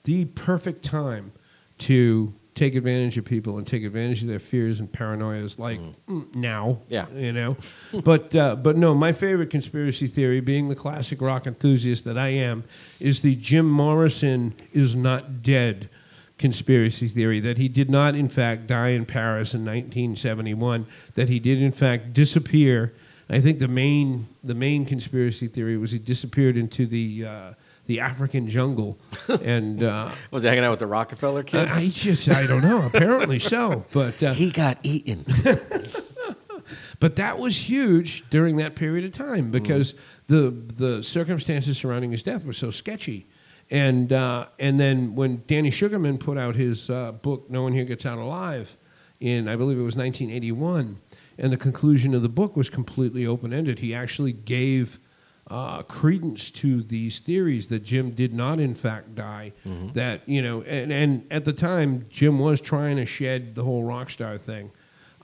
[0.05, 1.33] the perfect time
[1.79, 6.35] to take advantage of people and take advantage of their fears and paranoias, like mm,
[6.35, 6.81] now.
[6.89, 7.09] Yeah.
[7.11, 7.57] you know.
[8.05, 12.29] but uh, but no, my favorite conspiracy theory, being the classic rock enthusiast that I
[12.29, 12.65] am,
[13.01, 15.89] is the Jim Morrison is not dead
[16.37, 21.39] conspiracy theory that he did not in fact die in Paris in 1971 that he
[21.39, 22.93] did in fact disappear
[23.31, 27.53] I think the main the main conspiracy theory was he disappeared into the uh,
[27.87, 28.99] the African jungle
[29.43, 31.69] and uh, Was he hanging out with the Rockefeller kid?
[31.69, 35.25] I, I just I don't know apparently so but uh, he got eaten.
[37.01, 39.95] but that was huge during that period of time because
[40.27, 43.27] the the circumstances surrounding his death were so sketchy.
[43.71, 47.85] And uh, and then when Danny Sugerman put out his uh, book "No One Here
[47.85, 48.77] Gets Out Alive"
[49.21, 50.99] in I believe it was 1981,
[51.39, 53.79] and the conclusion of the book was completely open ended.
[53.79, 55.01] He actually gave
[55.51, 59.53] uh, credence to these theories that Jim did not in fact die.
[59.95, 63.85] That you know, and and at the time Jim was trying to shed the whole
[63.85, 64.71] rock star thing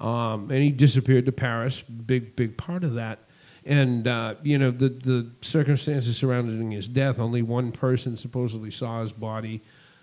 [0.00, 1.82] um, and he disappeared to Paris.
[1.82, 3.18] Big, big part of that.
[3.66, 7.20] And uh, you know the the circumstances surrounding his death.
[7.20, 9.60] Only one person supposedly saw his body.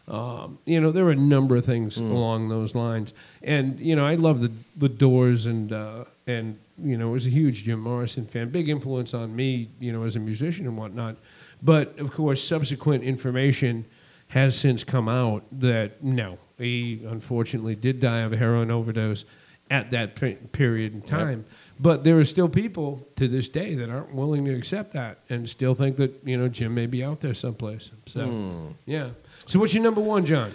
[0.08, 3.16] Um, you know there were a number of things along those lines.
[3.42, 7.30] And you know I love the the Doors and uh, and you know was a
[7.30, 8.50] huge Jim Morrison fan.
[8.50, 9.70] Big influence on me.
[9.80, 11.18] You know as a musician and whatnot.
[11.62, 13.86] But of course subsequent information
[14.30, 19.26] has since come out that no, he unfortunately did die of a heroin overdose
[19.70, 21.46] at that pe- period in time.
[21.80, 25.48] But there are still people to this day that aren't willing to accept that and
[25.48, 27.92] still think that you know Jim may be out there someplace.
[28.06, 28.68] So hmm.
[28.86, 29.10] yeah.
[29.46, 30.54] So what's your number one, John?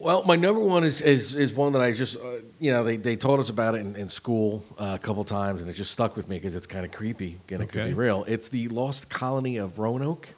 [0.00, 2.96] Well, my number one is is, is one that I just uh, you know they,
[2.96, 5.90] they taught us about it in, in school uh, a couple times, and it just
[5.92, 7.90] stuck with me because it's kind of creepy and it could Okay.
[7.90, 8.24] be real.
[8.26, 10.28] It's the lost colony of Roanoke,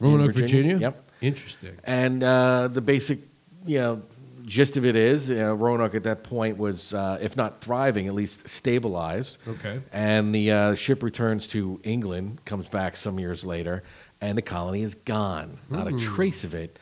[0.00, 0.78] in Roanoke, Virginia.
[0.78, 1.10] Yep.
[1.20, 1.76] Interesting.
[1.82, 3.18] And uh, the basic,
[3.66, 4.02] you know,
[4.44, 8.06] gist of it is, you know, Roanoke at that point was, uh, if not thriving,
[8.06, 9.38] at least stabilized.
[9.48, 9.80] Okay.
[9.92, 13.82] And the uh, ship returns to England, comes back some years later,
[14.20, 15.58] and the colony is gone.
[15.68, 16.78] Not a trace of it.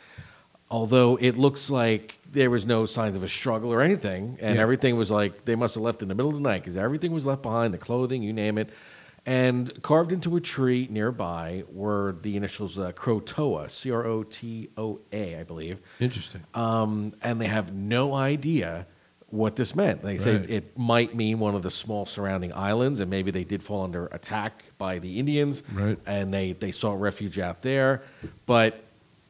[0.71, 4.63] Although it looks like there was no signs of a struggle or anything, and Yeah.
[4.63, 7.13] everything was like they must have left in the middle of the night because everything
[7.13, 8.71] was left behind the clothing, you name it.
[9.25, 14.69] And carved into a tree nearby were the initials uh, Crotoa, C R O T
[14.77, 15.81] O A, I believe.
[15.99, 16.43] Interesting.
[16.55, 18.87] Um, and they have no idea
[19.31, 20.03] what this meant.
[20.03, 20.51] They say Right.
[20.51, 24.07] it might mean one of the small surrounding islands, and maybe they did fall under
[24.07, 25.99] attack by the Indians, Right.
[26.07, 28.03] and they, they sought refuge out there.
[28.47, 28.81] But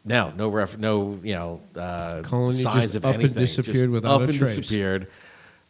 [0.07, 3.43] no, no ref, no you know uh, Colony signs just of up and anything.
[3.43, 4.57] disappeared Just without up a and trace.
[4.57, 5.09] disappeared.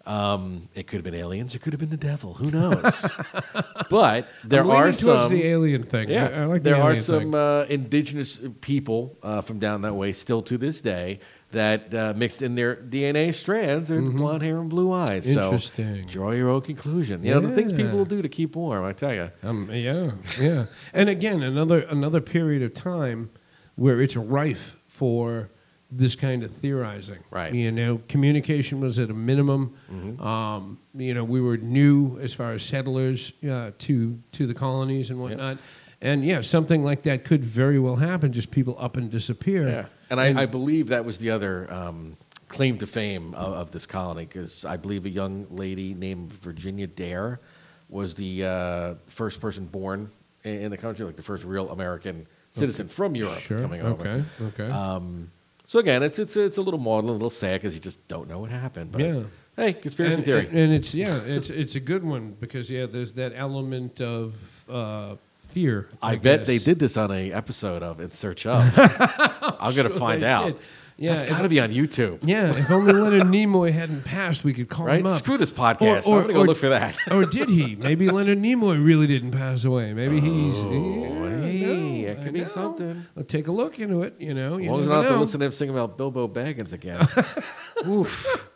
[0.04, 1.56] Um, it could have been aliens.
[1.56, 2.34] It could have been the devil.
[2.34, 2.80] Who knows?
[3.90, 6.08] but there I'm are leaning towards some the alien thing.
[6.08, 7.34] yeah, I, I like the there are alien some thing.
[7.34, 11.18] uh, indigenous people uh, from down that way still to this day
[11.50, 15.26] that uh, mixed in their DNA strands are blonde hair and blue eyes.
[15.26, 15.42] Mm-hmm.
[15.42, 16.02] Interesting.
[16.02, 17.24] So draw your own conclusion.
[17.24, 17.78] You know the things Yeah.
[17.78, 18.84] people will do to keep warm.
[18.84, 19.32] I tell you.
[19.42, 20.66] Um, yeah, yeah.
[20.94, 23.30] And again, another another period of time
[23.76, 25.50] where it's rife for
[25.90, 27.18] this kind of theorizing.
[27.30, 27.52] Right.
[27.52, 29.76] You know, communication was at a minimum.
[30.20, 35.10] Um, you know, we were new as far as settlers uh, to to the colonies
[35.10, 35.58] and whatnot.
[36.00, 38.32] And yeah, something like that could very well happen.
[38.32, 39.68] Just people up and disappear.
[39.68, 42.16] Yeah, and I, I believe that was the other um,
[42.48, 46.86] claim to fame of, of this colony because I believe a young lady named Virginia
[46.86, 47.40] Dare
[47.88, 50.10] was the uh, first person born
[50.44, 53.60] in, in the country, like the first real American citizen from Europe Sure.
[53.62, 54.08] coming over.
[54.08, 54.24] Okay.
[54.62, 54.68] Okay.
[54.72, 55.30] Um,
[55.64, 58.28] so again, it's it's it's a little maudlin, a little sad because you just don't
[58.28, 58.92] know what happened.
[58.92, 59.22] But Yeah.
[59.56, 60.46] hey, conspiracy and, theory.
[60.46, 64.34] and, and it's yeah, it's it's a good one because yeah, there's that element of
[64.68, 65.16] uh,
[65.48, 65.88] fear.
[66.02, 66.46] I, bet guess.
[66.46, 68.62] they did this on a episode of In Search of.
[68.78, 70.46] I'm gonna sure find out.
[70.46, 70.56] did.
[70.98, 74.54] Yeah, That's got to be on YouTube, Yeah, if only Leonard Nimoy hadn't passed, we
[74.54, 75.00] could call right?
[75.00, 75.18] him up.
[75.18, 76.06] Screw this podcast.
[76.06, 76.96] Or- I'm gonna go or- look for that.
[77.10, 77.76] or did he?
[77.76, 79.92] Maybe Leonard Nimoy really didn't pass away.
[79.92, 80.58] Maybe he's.
[80.58, 83.04] Yeah, Oh, hey, know, it could be something.
[83.14, 84.14] I'll take a look into it.
[84.18, 85.98] You know, As you long as I don't have to listen to him sing about
[85.98, 87.06] Bilbo Baggins again.
[87.86, 88.48] Oof.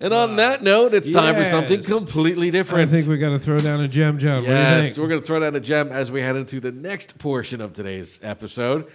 [0.00, 2.88] and on that note, it's time for something completely different.
[2.88, 4.36] I think we got to throw down a gem, John.
[4.42, 6.60] what do you Yes, we're going to throw down a gem as we head into
[6.60, 8.88] the next portion of today's episode.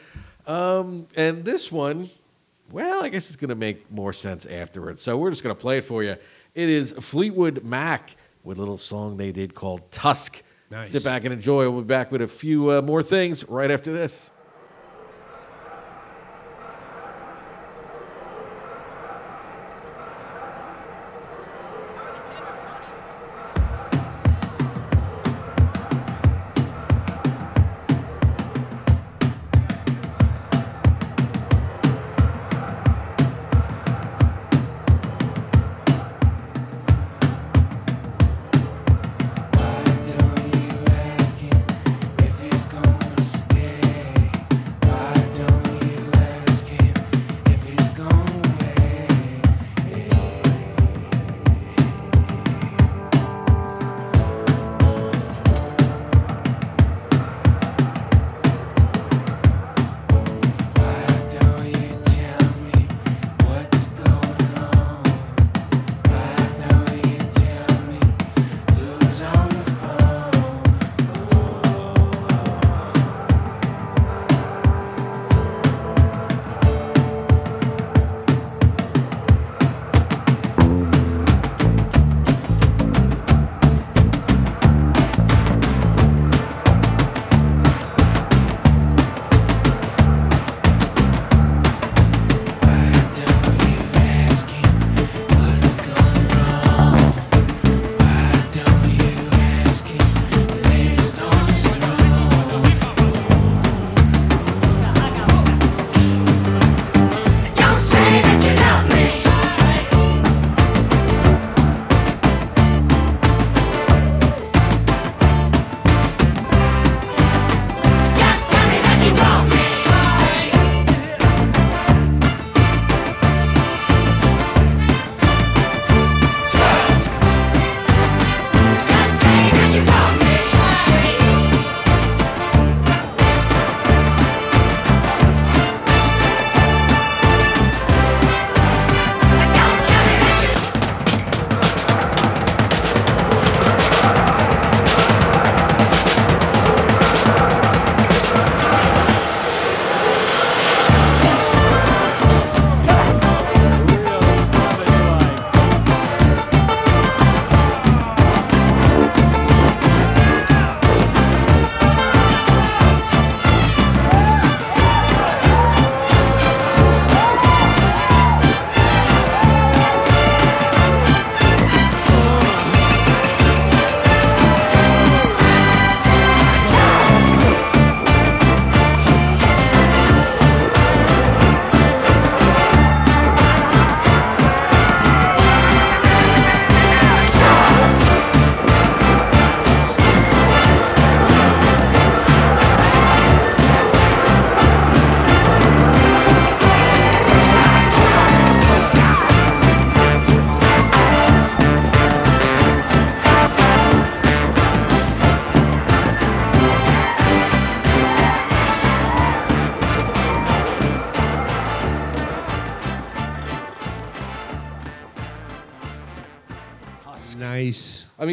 [0.47, 2.10] Um, and this one,
[2.74, 5.02] well, I guess it's going to make more sense afterwards.
[5.02, 6.18] So we're just going to play it for you.
[6.56, 10.90] It is Fleetwood Mac with a little song they did called Tusk Nice.
[10.90, 11.70] Sit back and enjoy.
[11.70, 14.32] We'll be back with a few uh, more things right after this.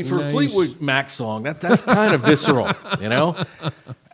[0.02, 0.28] Mean, for Nice.
[0.28, 3.36] a Fleetwood Mac song, that that's kind of visceral, you know.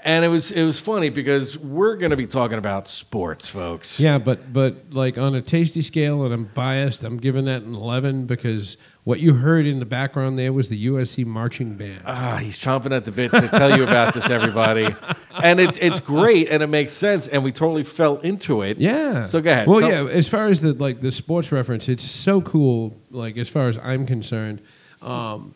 [0.04, 3.98] And it was it was funny because we're going to be talking about sports, folks.
[3.98, 7.02] Yeah, but but like on a tasty scale, and I'm biased.
[7.02, 10.86] I'm giving that an 11 because what you heard in the background there was the
[10.86, 12.02] USC marching band.
[12.06, 14.94] Ah, he's chomping at the bit to tell you about this, everybody.
[15.42, 18.78] And it's it's great and it makes sense, and we totally fell into it.
[18.78, 19.24] Yeah.
[19.24, 19.66] So go ahead.
[19.66, 20.08] Well, Tell- yeah.
[20.12, 22.96] As far as the like the sports reference, it's so cool.
[23.10, 24.60] Like as far as I'm concerned,
[25.02, 25.55] um,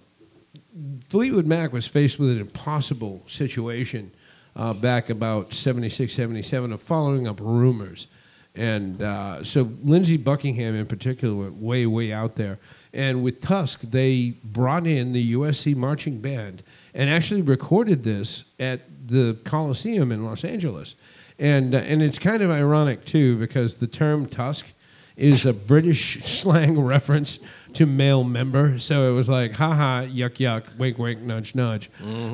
[1.10, 4.12] Fleetwood Mac was faced with an impossible situation
[4.54, 8.06] uh, back about 76, 77 of following up rumors.
[8.54, 12.60] And uh, so Lindsey Buckingham in particular went way, way out there.
[12.92, 16.62] And with Tusk, they brought in the USC marching band
[16.94, 20.94] and actually recorded this at the Coliseum in Los Angeles.
[21.40, 24.72] And, uh, and it's kind of ironic, too, because the term Tusk
[25.16, 27.40] is a British slang reference
[27.74, 28.78] to male member.
[28.78, 31.90] So it was like, haha, yuck, yuck, wink, wink, nudge, nudge.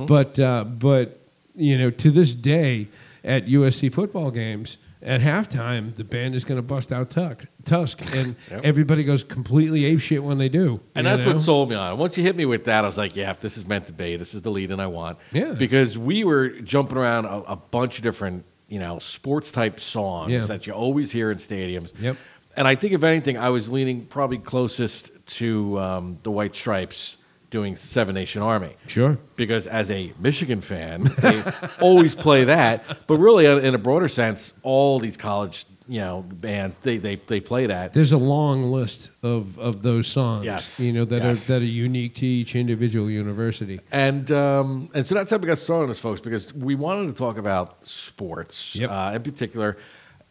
[0.06, 1.20] But, uh, but,
[1.54, 2.88] you know, to this day
[3.24, 8.02] at USC football games, at halftime, the band is going to bust out Tuck, Tusk,
[8.14, 8.34] and
[8.64, 10.80] everybody goes completely apeshit when they do.
[10.96, 11.32] And that's know?
[11.32, 11.92] what sold me on.
[11.92, 11.96] it.
[11.96, 14.16] Once you hit me with that, I was like, yeah, this is meant to be.
[14.16, 15.18] This is the lead and I want.
[15.32, 15.52] Yeah.
[15.52, 20.32] Because we were jumping around a, a bunch of different, you know, sports type songs
[20.32, 20.40] Yeah.
[20.46, 21.92] that you always hear in stadiums.
[22.00, 22.16] Yep.
[22.56, 27.16] And I think, if anything, I was leaning probably closest to um, the White Stripes
[27.50, 28.74] doing Seven Nation Army.
[28.86, 29.18] Sure.
[29.36, 31.42] Because as a Michigan fan, they
[31.80, 33.06] always play that.
[33.06, 37.38] But really, in a broader sense, all these college you know bands they they, they
[37.38, 37.92] play that.
[37.92, 40.80] There's a long list of, of those songs, Yes.
[40.80, 41.48] you know, that Yes.
[41.48, 43.78] are that are unique to each individual university.
[43.92, 47.06] And um, and so that's how we got started on this, folks, because we wanted
[47.06, 48.74] to talk about sports.
[48.74, 48.90] Yep.
[48.90, 49.76] Uh, in particular,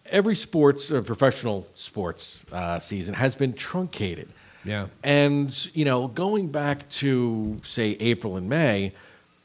[0.08, 4.34] every sports, uh, professional sports uh, season has been truncated.
[4.66, 4.88] Yeah.
[5.04, 8.94] And, you know, going back to, say, April and May,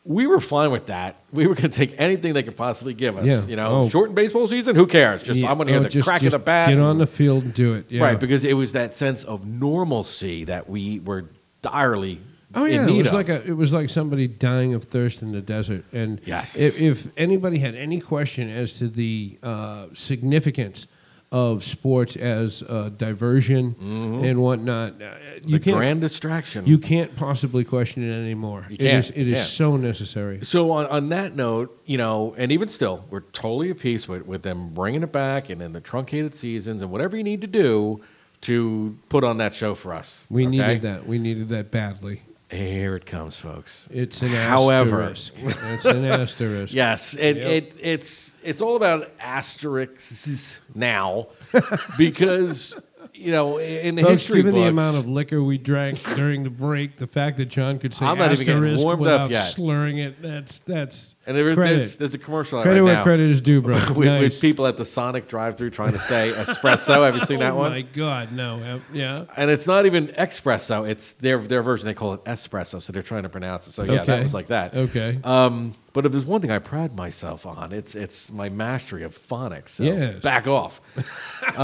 [0.04, 1.16] we were fine with that.
[1.32, 3.26] We were going to take anything they could possibly give us.
[3.26, 3.46] Yeah.
[3.46, 3.88] You know, Oh.
[3.88, 5.22] shortened baseball season, who cares?
[5.22, 6.70] Just Yeah, I'm going to hear oh, the just- crack of the bat.
[6.70, 7.86] Get on the field and do it.
[7.90, 8.02] Yeah.
[8.04, 11.24] Right, because it was that sense of normalcy that we were
[11.62, 12.20] direly
[12.52, 13.12] Oh yeah, it was of.
[13.14, 15.84] like a it was like somebody dying of thirst in the desert.
[15.92, 16.56] And Yes.
[16.58, 20.88] if, if anybody had any question as to the uh, significance
[21.32, 23.76] of sports as uh, diversion
[24.24, 25.10] and whatnot, uh, you
[25.40, 25.50] Mm-hmm.
[25.52, 26.66] the can't grand distraction.
[26.66, 28.66] you can't possibly question it anymore.
[28.68, 30.40] You can't, is it is so necessary.
[30.44, 34.26] So on, on that note, you know, and even still, we're totally at peace with,
[34.26, 37.46] with them bringing it back and then the truncated seasons and whatever you need to
[37.46, 38.00] do
[38.42, 40.26] to put on that show for us.
[40.28, 40.50] We okay?
[40.56, 41.06] needed that.
[41.06, 42.22] We needed that badly.
[42.50, 43.88] Here it comes, folks.
[43.92, 45.34] It's an However- asterisk.
[45.72, 46.74] it's an asterisk.
[46.74, 47.46] Yes, it, Yep.
[47.46, 51.28] it it's it's all about asterisks now
[51.98, 52.76] because
[53.14, 56.50] you know in the Folks, history given the amount of liquor we drank during the
[56.50, 59.30] break, the fact that John could say I'm not even getting asterisk warmed up without
[59.30, 59.42] yet.
[59.42, 62.94] slurring it, that's that's and there is, there's, there's a commercial out credit right where
[62.96, 63.76] now credit is due, bro.
[63.94, 64.20] with, nice.
[64.20, 67.04] with people at the Sonic drive-through trying to say espresso.
[67.04, 67.70] Have you seen that oh one?
[67.70, 69.24] my god, no, Uh, yeah.
[69.36, 71.86] And it's not even espresso; it's their their version.
[71.86, 73.72] They call it espresso, so they're trying to pronounce it.
[73.72, 74.22] So yeah, that Okay.
[74.22, 74.74] was like that.
[74.74, 75.18] Okay.
[75.24, 79.16] Um, but if there's one thing I pride myself on, it's it's my mastery of
[79.16, 79.70] phonics.
[79.70, 80.22] So Yes.
[80.22, 80.80] back off.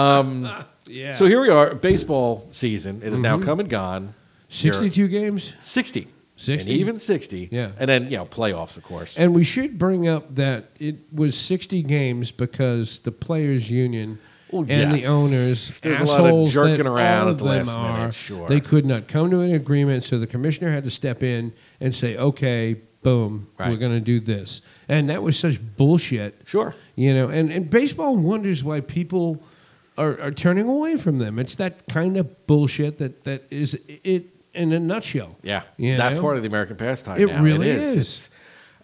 [0.88, 1.14] yeah.
[1.14, 3.02] So here we are, baseball season.
[3.02, 3.44] It is now Mm-hmm.
[3.46, 4.14] come and gone.
[4.48, 6.08] Here- sixty-two games, 60.
[6.36, 6.70] 60?
[6.70, 7.48] And even 60.
[7.50, 7.72] Yeah.
[7.78, 9.16] And then, you know, playoffs, of course.
[9.16, 14.18] and we should bring up that it was sixty games because the players' union.
[14.50, 15.02] Well, and yes.
[15.02, 18.46] the owners, There's a lot of assholes jerking around at the last are, minute, sure.
[18.48, 21.92] They could not come to an agreement, so the commissioner had to step in and
[21.92, 23.70] say, "Okay, boom, Right.
[23.70, 26.42] we're going to do this." And that was such bullshit.
[26.44, 26.76] Sure.
[26.94, 29.42] You know, and, and baseball wonders why people
[29.98, 31.38] are, are turning away from them.
[31.38, 35.36] It's that kind of bullshit that, that is it in a nutshell.
[35.42, 35.62] Yeah.
[35.76, 36.22] You That's know?
[36.22, 37.42] part of the American pastime It now.
[37.42, 37.96] really it is.
[37.96, 38.30] is.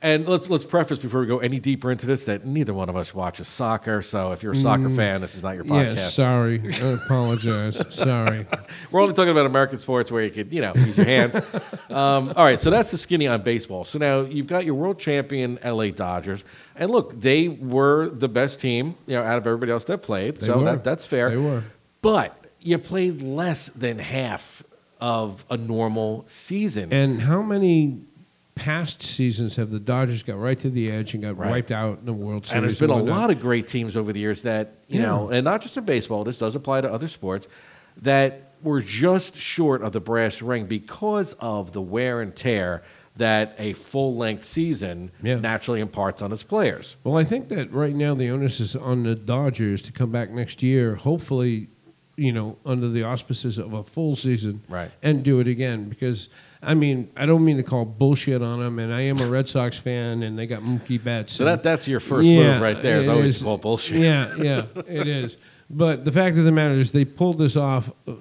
[0.05, 2.97] And let's let's preface before we go any deeper into this that neither one of
[2.97, 4.03] us watches soccer.
[4.03, 5.93] So if you're a soccer fan, this is not your podcast.
[5.93, 5.95] Mm.
[5.95, 6.63] Yes, sorry.
[6.83, 7.95] I apologize.
[7.95, 8.45] sorry.
[8.91, 11.37] We're only talking about American sports where you could, you know, use your hands.
[11.89, 13.85] um, all right, so that's the skinny on baseball.
[13.85, 16.43] So now you've got your world champion LA Dodgers,
[16.75, 20.39] and look, they were the best team, you know, out of everybody else that played.
[20.39, 20.65] They so were.
[20.65, 21.31] that, that's fair.
[21.31, 21.63] They were.
[22.01, 24.65] but you played less than half
[25.03, 26.93] of a normal season.
[26.93, 27.99] And how many
[28.55, 31.51] past seasons have the Dodgers got right to the edge and got Right.
[31.51, 32.57] wiped out in the World Series?
[32.63, 35.07] And there's been a lot of great teams over the years that, you Yeah.
[35.07, 37.49] know, and not just in baseball, this does apply to other sports,
[38.01, 42.83] that were just short of the brass ring because of the wear and tear
[43.17, 45.41] that a full length season Yeah.
[45.41, 46.95] naturally imparts on its players.
[47.03, 50.31] Well, I think that right now the onus is on the Dodgers to come back
[50.31, 51.69] next year, hopefully,
[52.17, 54.91] you know, under the auspices of a full season, Right.
[55.03, 55.89] and do it again.
[55.89, 56.29] Because
[56.63, 59.49] I mean, I don't mean to call bullshit on them, and I am a Red
[59.49, 61.33] Sox fan, and they got Mookie Betts.
[61.33, 62.99] So that, that's your first Yeah, move right there.
[63.01, 63.43] Is always is.
[63.43, 63.99] call bullshit.
[64.01, 65.39] Yeah, yeah, it is.
[65.69, 68.13] But the fact of the matter is, they pulled this off uh,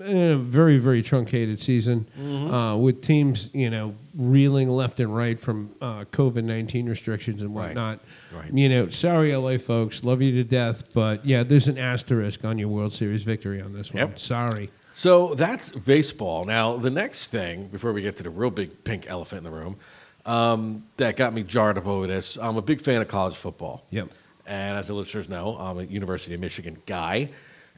[0.00, 2.52] in a very, very truncated season Mm-hmm.
[2.54, 7.54] uh, with teams, you know, reeling left and right from uh, COVID nineteen restrictions and
[7.54, 7.66] Right.
[7.68, 8.00] whatnot.
[8.34, 8.52] Right.
[8.52, 12.58] You know, sorry, LA folks, love you to death, but yeah, there's an asterisk on
[12.58, 14.00] your World Series victory on this one.
[14.00, 14.18] Yep.
[14.18, 14.70] Sorry.
[14.92, 16.46] So that's baseball.
[16.46, 19.56] Now, the next thing, before we get to the real big pink elephant in the
[19.56, 19.76] room,
[20.24, 23.84] um, that got me jarred up over this, I'm a big fan of college football.
[23.90, 24.08] Yep.
[24.46, 27.28] And as the listeners know, I'm a University of Michigan guy.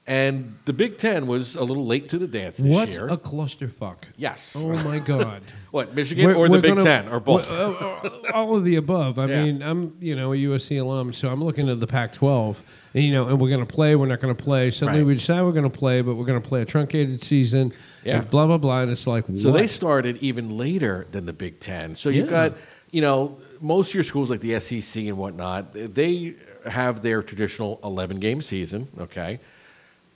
[0.09, 3.09] And the Big Ten was a little late to the dance this What year.
[3.09, 3.99] a clusterfuck.
[4.17, 4.57] yes.
[4.59, 5.43] Oh my God.
[5.71, 7.51] What, Michigan We're- or the we're Big gonna- Ten or both?
[7.53, 9.19] uh, uh, all of the above.
[9.19, 9.45] I Yeah.
[9.45, 12.63] mean, I'm you know a USC alum, so I'm looking at the Pac-12,
[12.95, 13.95] and you know, and we're going to play.
[13.97, 14.71] We're not going to play.
[14.71, 15.07] Suddenly Right.
[15.07, 17.75] we decide we're going to play, but we're going to play a truncated season.
[18.03, 18.23] Yeah.
[18.23, 19.59] Blah blah blah, and it's like So what?
[19.61, 21.95] they started even later than the Big Ten.
[21.97, 22.49] So you've Yeah.
[22.49, 22.59] got,
[22.93, 26.35] you know, most of your schools like the SEC and whatnot, they
[26.67, 29.39] have their traditional 11 game season, okay?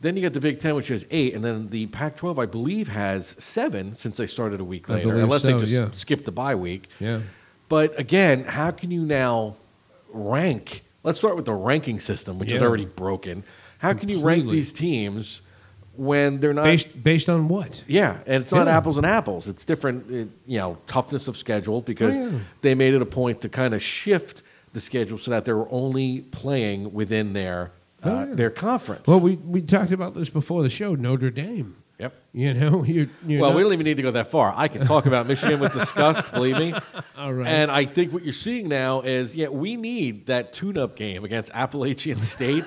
[0.02, 2.44] Then you get the Big Ten, which has eight, and then the Pac 12, I
[2.46, 5.72] believe, has seven since they started a week I later, believe unless so, they just
[5.72, 5.90] yeah.
[5.92, 6.88] skipped the bye week.
[7.00, 7.20] yeah.
[7.68, 9.56] But again, how can you now
[10.12, 10.82] rank?
[11.04, 13.44] Let's start with the ranking system, which is already broken.
[13.78, 15.40] How can you rank these teams
[15.96, 17.82] when they're not Based based on what?
[17.86, 18.76] yeah, and it's not Yeah.
[18.76, 19.48] apples and apples.
[19.48, 22.38] It's different, it, you know, toughness of schedule because Oh, yeah.
[22.60, 24.42] they made it a point to kind of shift
[24.72, 27.68] the schedule so that they were only playing within their uh,
[28.04, 28.34] Uh, oh, yeah.
[28.34, 29.06] their conference.
[29.06, 30.94] Well, we we talked about this before the show.
[30.94, 31.76] Notre Dame.
[31.98, 32.12] yep.
[32.32, 34.52] You know, you you Well, we don't even need to go that far.
[34.56, 36.74] I can talk about Michigan with disgust, believe me.
[37.16, 37.46] All right.
[37.46, 41.52] And I think what you're seeing now is, yeah, we need that tune-up game against
[41.54, 42.64] Appalachian State,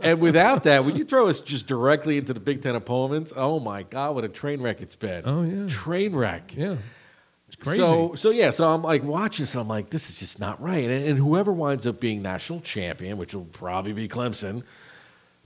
[0.00, 3.60] and without that, when you throw us just directly into the Big Ten opponents, oh
[3.60, 5.22] my God, what a train wreck it's been!
[5.26, 5.68] Oh, yeah.
[5.68, 6.54] train wreck.
[6.56, 6.76] Yeah,
[7.62, 7.78] crazy.
[7.78, 10.84] So, so yeah, so I'm like watching, so I'm like, this is just not right.
[10.88, 14.62] And, and whoever winds up being national champion, which will probably be Clemson,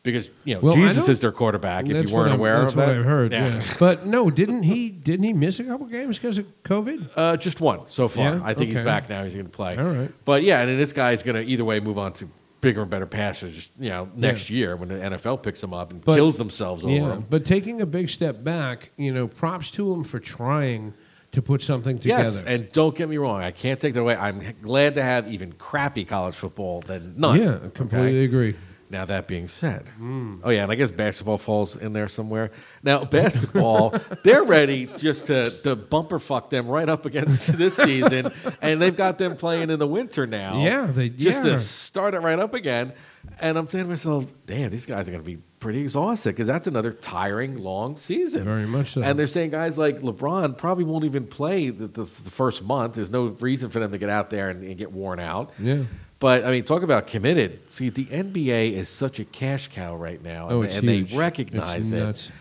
[0.02, 1.86] because you know Well, I Jesus is their quarterback.
[1.86, 3.32] If That's you weren't I'm- aware that's of what that, I've heard.
[3.32, 3.60] Yeah.
[3.78, 4.88] But no, didn't he?
[4.88, 7.08] Didn't he miss a couple games because of COVID?
[7.16, 8.36] Uh, just one so far.
[8.36, 8.40] Yeah?
[8.44, 8.84] I think he's Okay.
[8.84, 9.24] back now.
[9.24, 9.76] He's going to play.
[9.76, 10.12] All right.
[10.24, 12.28] But yeah, and then this guy's going to either way move on to
[12.60, 13.54] bigger and better passers.
[13.54, 16.84] Just you know, next year when the NFL picks him up and But- kills themselves
[16.84, 17.24] over Yeah, him.
[17.28, 20.94] but taking a big step back, you know, props to him for trying
[21.36, 22.24] to put something together.
[22.24, 23.42] Yes, and don't get me wrong.
[23.42, 24.16] I can't take that away.
[24.16, 27.38] I'm glad to have even crappy college football than none.
[27.40, 28.24] yeah, I completely okay?
[28.24, 28.54] agree.
[28.88, 30.36] Now that being said, Hmm.
[30.44, 32.52] oh yeah, and I guess basketball falls in there somewhere.
[32.84, 38.32] Now basketball, they're ready just to, to bumper fuck them right up against this season,
[38.62, 40.62] and they've got them playing in the winter now.
[40.62, 41.50] Yeah, they- just yeah.
[41.52, 42.92] to start it right up again.
[43.40, 46.46] And I'm saying to myself, damn, these guys are going to be pretty exhausted because
[46.46, 48.44] that's another tiring, long season.
[48.44, 49.02] Very much so.
[49.02, 52.94] And they're saying guys like LeBron probably won't even play the, the, the first month.
[52.94, 55.52] There's no reason for them to get out there and, and get worn out.
[55.58, 55.82] Yeah.
[56.18, 57.68] But I mean, talk about committed.
[57.68, 61.12] See, the NBA is such a cash cow right now, Oh, and, it's and huge.
[61.12, 61.98] they recognize It's it.
[61.98, 62.32] nuts.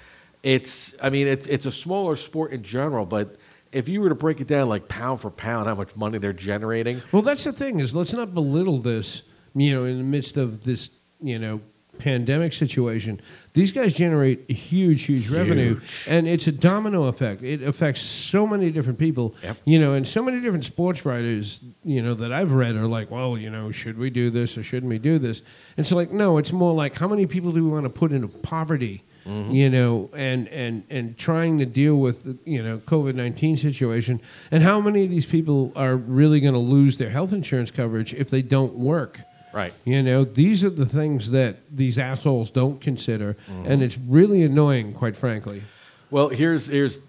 [0.44, 3.36] It's, I mean, it's it's a smaller sport in general, but
[3.72, 6.32] if you were to break it down like pound for pound, how much money they're
[6.34, 9.24] generating, Well, that's the thing is let's not belittle this.
[9.56, 10.90] You know, in the midst of this,
[11.22, 11.62] you know,
[11.98, 13.22] pandemic situation,
[13.54, 15.80] these guys generate huge, huge revenue,
[16.10, 17.42] and it's a domino effect.
[17.42, 19.34] It affects so many different people.
[19.42, 19.58] Yep.
[19.64, 23.12] You know, and so many different sports writers, you know, that I've read are like,
[23.12, 25.40] well, you know, should we do this or shouldn't we do this?
[25.78, 28.12] And It's like, no, it's more like how many people do we want to put
[28.12, 29.04] into poverty?
[29.26, 29.52] Mm-hmm.
[29.54, 34.22] You know, and, and, and trying to deal with the, you know COVID nineteen situation,
[34.52, 38.14] and how many of these people are really going to lose their health insurance coverage
[38.14, 39.22] if they don't work?
[39.56, 39.74] Right?
[39.86, 43.66] You know, these are the things that these assholes don't consider, Mm-hmm.
[43.72, 45.64] and it's really annoying, quite frankly.
[46.12, 47.00] Well, here's here's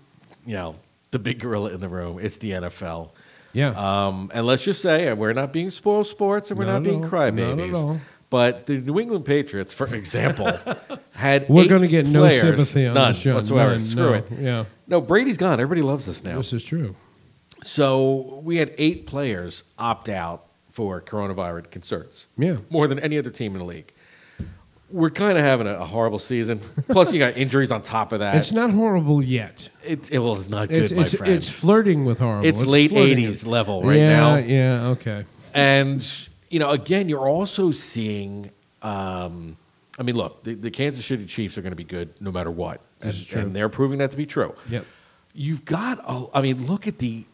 [0.46, 0.76] you know
[1.10, 2.18] the big gorilla in the room.
[2.22, 3.10] It's the NFL.
[3.52, 6.82] Yeah, Um, and let's just say, we're not being spoiled sports, and we're Not not,
[6.82, 7.10] being all.
[7.10, 7.72] crybabies.
[7.72, 8.00] Not.
[8.28, 10.52] But the New England Patriots, for example,
[11.12, 13.34] had we're going to get no players- sympathy on none this, John.
[13.36, 13.70] whatsoever.
[13.70, 14.12] None, Screw no.
[14.14, 14.24] it.
[14.38, 15.54] Yeah, No, Brady's gone.
[15.58, 16.36] Everybody loves this now.
[16.36, 16.96] this is true.
[17.62, 20.45] So we had eight players opt out
[20.76, 22.26] for coronavirus concerns.
[22.36, 22.58] Yeah.
[22.68, 23.94] More than any other team in the league.
[24.90, 26.60] We're kind of having a, a horrible season.
[26.88, 28.36] Plus, you got injuries on top of that.
[28.36, 29.70] It's not horrible yet.
[29.82, 31.48] It, it well, it's not good, It's my it's, friends.
[31.48, 32.46] it's flirting with horrible.
[32.46, 34.36] It's late flirting 80s with- level right yeah, now.
[34.36, 35.24] Yeah, okay.
[35.54, 38.50] And you know, again, you're also seeing.
[38.82, 39.56] Um,
[39.98, 42.50] I mean, look, the, the Kansas City Chiefs are going to be good no matter
[42.50, 43.40] what, and, is true.
[43.40, 44.54] and they're proving that to be true.
[44.68, 44.84] Yep.
[45.32, 46.00] You've got.
[46.06, 47.24] A, I mean, look at the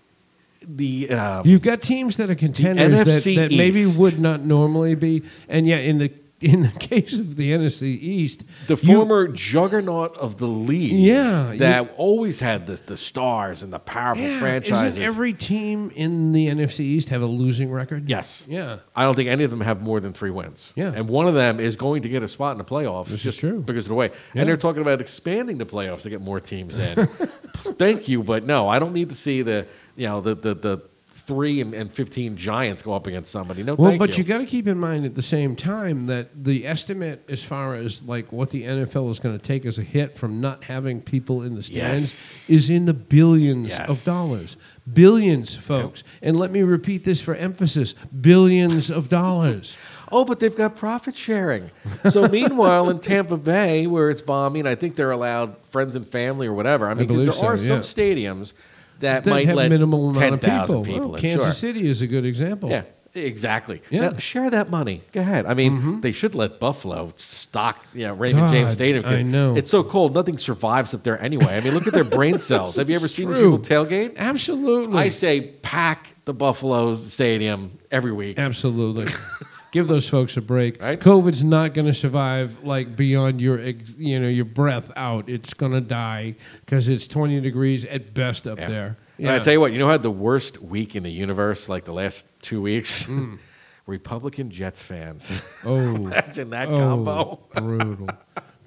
[0.67, 1.11] the.
[1.11, 5.67] Um, You've got teams that are contenders that, that maybe would not normally be, and
[5.67, 10.39] yet in the in the case of the NFC East, the you- former juggernaut of
[10.39, 14.95] the league, Yeah, that always had the the stars and the powerful yeah, franchises.
[14.97, 18.09] Isn't every team in the NFC East have a losing record?
[18.11, 18.79] yes, Yeah.
[18.97, 20.73] I don't think any of them have more than three wins.
[20.75, 20.93] Yeah.
[20.93, 23.05] and one of them is going to get a spot in the playoffs.
[23.07, 23.61] This is just true.
[23.61, 24.09] because of the way.
[24.35, 24.41] Yeah.
[24.41, 27.07] And they're talking about expanding the playoffs to get more teams in.
[27.55, 30.83] Thank you, but no, I don't need to see the you know the the, the
[31.15, 33.63] three and, and fifteen giants go up against somebody.
[33.63, 34.25] No, Well, but you.
[34.25, 37.75] you got to keep in mind at the same time that the estimate as far
[37.75, 41.03] as like what the NFL is going to take as a hit from not having
[41.03, 42.51] people in the stands Yes.
[42.51, 43.89] is in the billions Yes.
[43.91, 44.57] of dollars.
[44.91, 46.03] Billions, folks.
[46.23, 49.77] And let me repeat this for emphasis billions of dollars.
[50.11, 51.71] Oh, but they've got profit sharing.
[52.11, 56.47] So meanwhile, in Tampa Bay, where it's bombing, I think they're allowed friends and family
[56.47, 56.89] or whatever.
[56.89, 57.83] I mean, believe there are so, some yeah.
[57.83, 58.53] stadiums
[59.01, 60.85] that, might have let minimal amount ten of people.
[60.85, 61.09] people.
[61.09, 61.53] Well, in, Kansas sure.
[61.53, 62.71] City is a good example.
[62.71, 62.83] Yeah,
[63.15, 63.83] exactly.
[63.91, 64.11] Yeah.
[64.11, 65.03] Now, share that money.
[65.13, 65.47] Go ahead.
[65.47, 66.01] I mean, mm-hmm.
[66.01, 69.05] they should let Buffalo stock, you know, Raymond God, James Stadium.
[69.05, 69.57] I know.
[69.57, 70.15] It's so cold.
[70.15, 71.57] Nothing survives up there anyway.
[71.57, 72.77] I mean, look at their brain cells.
[72.77, 73.59] Have you ever seen these True.
[73.59, 74.17] people tailgate?
[74.17, 74.99] Absolutely.
[74.99, 78.39] I say pack the Buffalo Stadium every week.
[78.39, 79.07] Absolutely.
[79.73, 80.81] Give those folks a break.
[80.81, 81.01] Right.
[81.01, 85.29] COVID's not going to survive like beyond your ex- you know your breath out.
[85.29, 88.69] It's going to die because it's 20 degrees at best up Yeah.
[88.69, 88.97] there.
[89.19, 91.69] And I tell you what, you know who had the worst week in the universe
[91.69, 93.05] like the last two weeks?
[93.05, 93.37] Hmm.
[93.87, 95.43] Republican Jets fans.
[95.65, 97.41] Oh, Imagine that oh, combo.
[97.55, 98.09] brutal,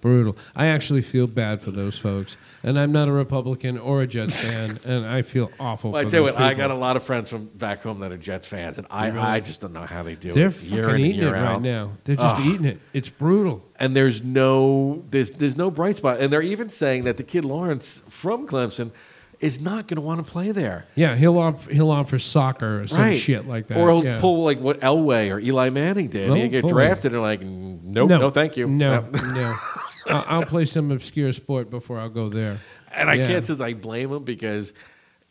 [0.05, 0.37] brutal.
[0.55, 4.47] I actually feel bad for those folks, and I'm not a Republican or a Jets
[4.47, 5.93] fan, and I feel awful.
[5.93, 8.11] Well, I tell you what, I got a lot of friends from back home that
[8.11, 9.19] are Jets fans, and I, Really?
[9.19, 10.61] I just don't know how they do They're it.
[10.61, 11.63] year fucking eating it year right out.
[11.63, 11.93] now.
[12.03, 12.45] They're just Ugh.
[12.45, 12.79] eating it.
[12.93, 13.65] It's brutal.
[13.79, 17.43] and there's no there's there's no bright spot, and they're even saying that the kid
[17.43, 18.91] Lawrence from Clemson
[19.39, 20.85] is not going to want to play there.
[20.95, 23.17] Yeah, he'll opt he'll opt for soccer or some right.
[23.17, 23.77] shit like that.
[23.77, 24.19] Or he'll yeah.
[24.19, 26.31] pull like what Elway or Eli Manning did.
[26.31, 26.73] He'll get fully.
[26.73, 28.67] drafted and like, nope, no, thank you.
[28.67, 29.57] No, no.
[30.07, 32.59] I'll, I'll play some obscure sport before I'll go there.
[32.93, 33.27] And I Yeah.
[33.27, 34.73] can't say I blame him because,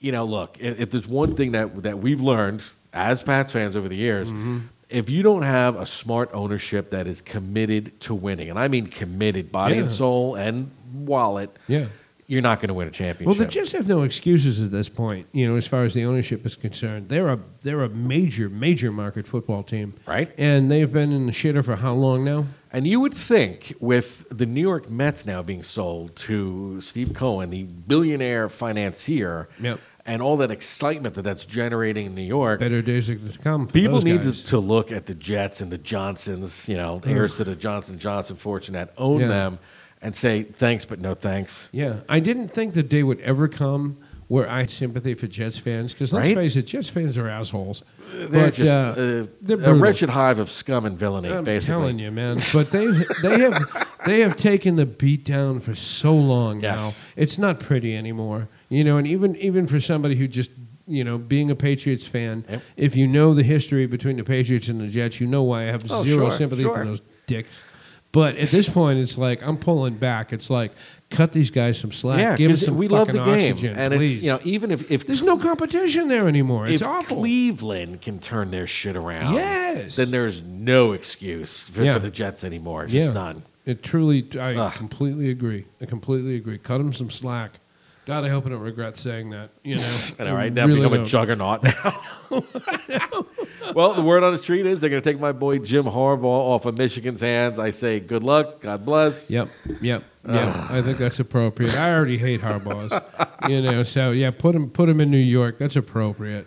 [0.00, 2.62] you know, look, if, if there's one thing that that we've learned
[2.92, 4.58] as Pats fans over the years, Mm-hmm.
[4.90, 8.86] if you don't have a smart ownership that is committed to winning, and I mean
[8.86, 11.86] committed, body and soul and wallet, Yeah.
[12.26, 13.26] you're not going to win a championship.
[13.26, 15.26] Well, the Jets have no excuses at this point.
[15.32, 18.92] You know, as far as the ownership is concerned, they're a they're a major major
[18.92, 20.30] market football team, Right.
[20.38, 22.46] And they've been in the shitter for how long now?
[22.74, 27.50] And you would think with the New York Mets now being sold to Steve Cohen,
[27.50, 29.78] the billionaire financier, Yep.
[30.04, 33.68] and all that excitement that that's generating in New York, Better days are to come.
[33.68, 34.42] People need to, guys.
[34.42, 38.34] to look at the Jets and the Johnsons, you know, heirs to the Johnson Johnson
[38.34, 39.28] fortune that own Yeah.
[39.28, 39.58] them,
[40.02, 41.68] and say thanks but no thanks.
[41.70, 43.98] Yeah, I didn't think the day would ever come
[44.28, 46.36] where I sympathy for Jets fans because let's Right?
[46.36, 47.82] face it, Jets fans are assholes.
[48.14, 51.72] They're but just uh, uh, they're a wretched hive of scum and villainy, I'm basically.
[51.74, 52.38] telling you, man.
[52.52, 52.86] But they
[53.22, 56.78] they have they have taken the beat down for so long Yes.
[57.16, 57.22] now.
[57.22, 58.48] It's not pretty anymore.
[58.68, 60.50] You know, and even even for somebody who just
[60.86, 62.62] you know being a Patriots fan, Yep.
[62.76, 65.66] if you know the history between the Patriots and the Jets, you know why I
[65.66, 66.76] have Oh, zero sure, sympathy sure.
[66.76, 67.62] for those dicks.
[68.12, 70.32] But at this point, it's like I'm pulling back.
[70.32, 70.70] It's like
[71.10, 72.18] cut these guys some slack.
[72.18, 74.14] Yeah, give them 'cause some we love the game, oxygen, and please.
[74.16, 76.66] it's you know even if if There's no competition there anymore.
[76.66, 77.18] It's if awful.
[77.18, 79.96] Cleveland can turn their shit around, Yes.
[79.96, 81.94] then there's no excuse for, Yeah.
[81.94, 82.86] for the Jets anymore.
[82.86, 83.14] Just yeah.
[83.14, 83.42] none.
[83.66, 84.72] It truly, I Ugh.
[84.74, 85.64] completely agree.
[85.80, 86.58] I completely agree.
[86.58, 87.60] Cut them some slack.
[88.06, 89.48] God, I hope I don't regret saying that.
[89.62, 89.82] You know,
[90.18, 91.06] And I all right, now really become a don't.
[91.06, 92.02] juggernaut now.
[93.74, 96.24] well, the word on the street is they're going to take my boy Jim Harbaugh
[96.24, 97.58] off of Michigan's hands.
[97.58, 99.30] I say good luck, God bless.
[99.30, 99.48] Yep,
[99.80, 100.54] yep, yep.
[100.70, 101.74] I think that's appropriate.
[101.76, 102.98] I already hate Harbaugh's,
[103.48, 103.82] you know.
[103.82, 105.58] So yeah, put him put him in New York.
[105.58, 106.46] That's appropriate.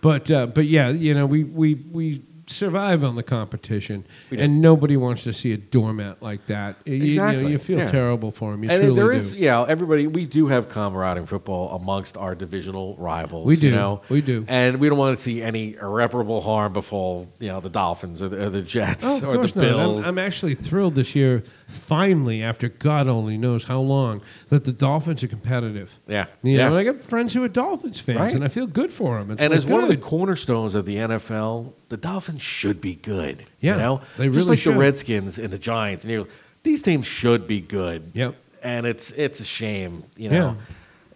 [0.00, 4.98] But uh, but yeah, you know, we we we survive on the competition, and nobody
[4.98, 6.76] wants to see a doormat like that.
[6.84, 7.90] You- You, know, Exactly, you feel yeah.
[7.90, 8.64] terrible for him.
[8.64, 9.16] You and truly there do.
[9.16, 10.06] is, you know, everybody.
[10.06, 13.46] We do have camaraderie in football amongst our divisional rivals.
[13.46, 13.68] We do.
[13.68, 14.02] you know?
[14.10, 14.44] We do.
[14.46, 18.28] and we don't want to see any irreparable harm befall, you know, the Dolphins or
[18.28, 19.64] the, or the Jets Oh, of or the course not.
[19.64, 20.06] I'm- Bills.
[20.06, 21.44] I'm, actually thrilled this year,
[21.74, 25.98] finally, after God only knows how long, that the Dolphins are competitive.
[26.06, 26.68] yeah, You yeah.
[26.68, 28.34] know, and I got friends who are Dolphins fans, Right.
[28.34, 29.30] and I feel good for them.
[29.30, 32.94] It's and like, as one of the cornerstones of the NFL, the Dolphins should be
[32.96, 33.44] good.
[33.60, 34.74] Yeah, you know, they just really like should.
[34.74, 36.28] the Redskins and the Giants, and you
[36.62, 38.10] these teams should be good.
[38.14, 38.34] Yep.
[38.62, 40.04] and it's it's a shame.
[40.16, 40.56] You know,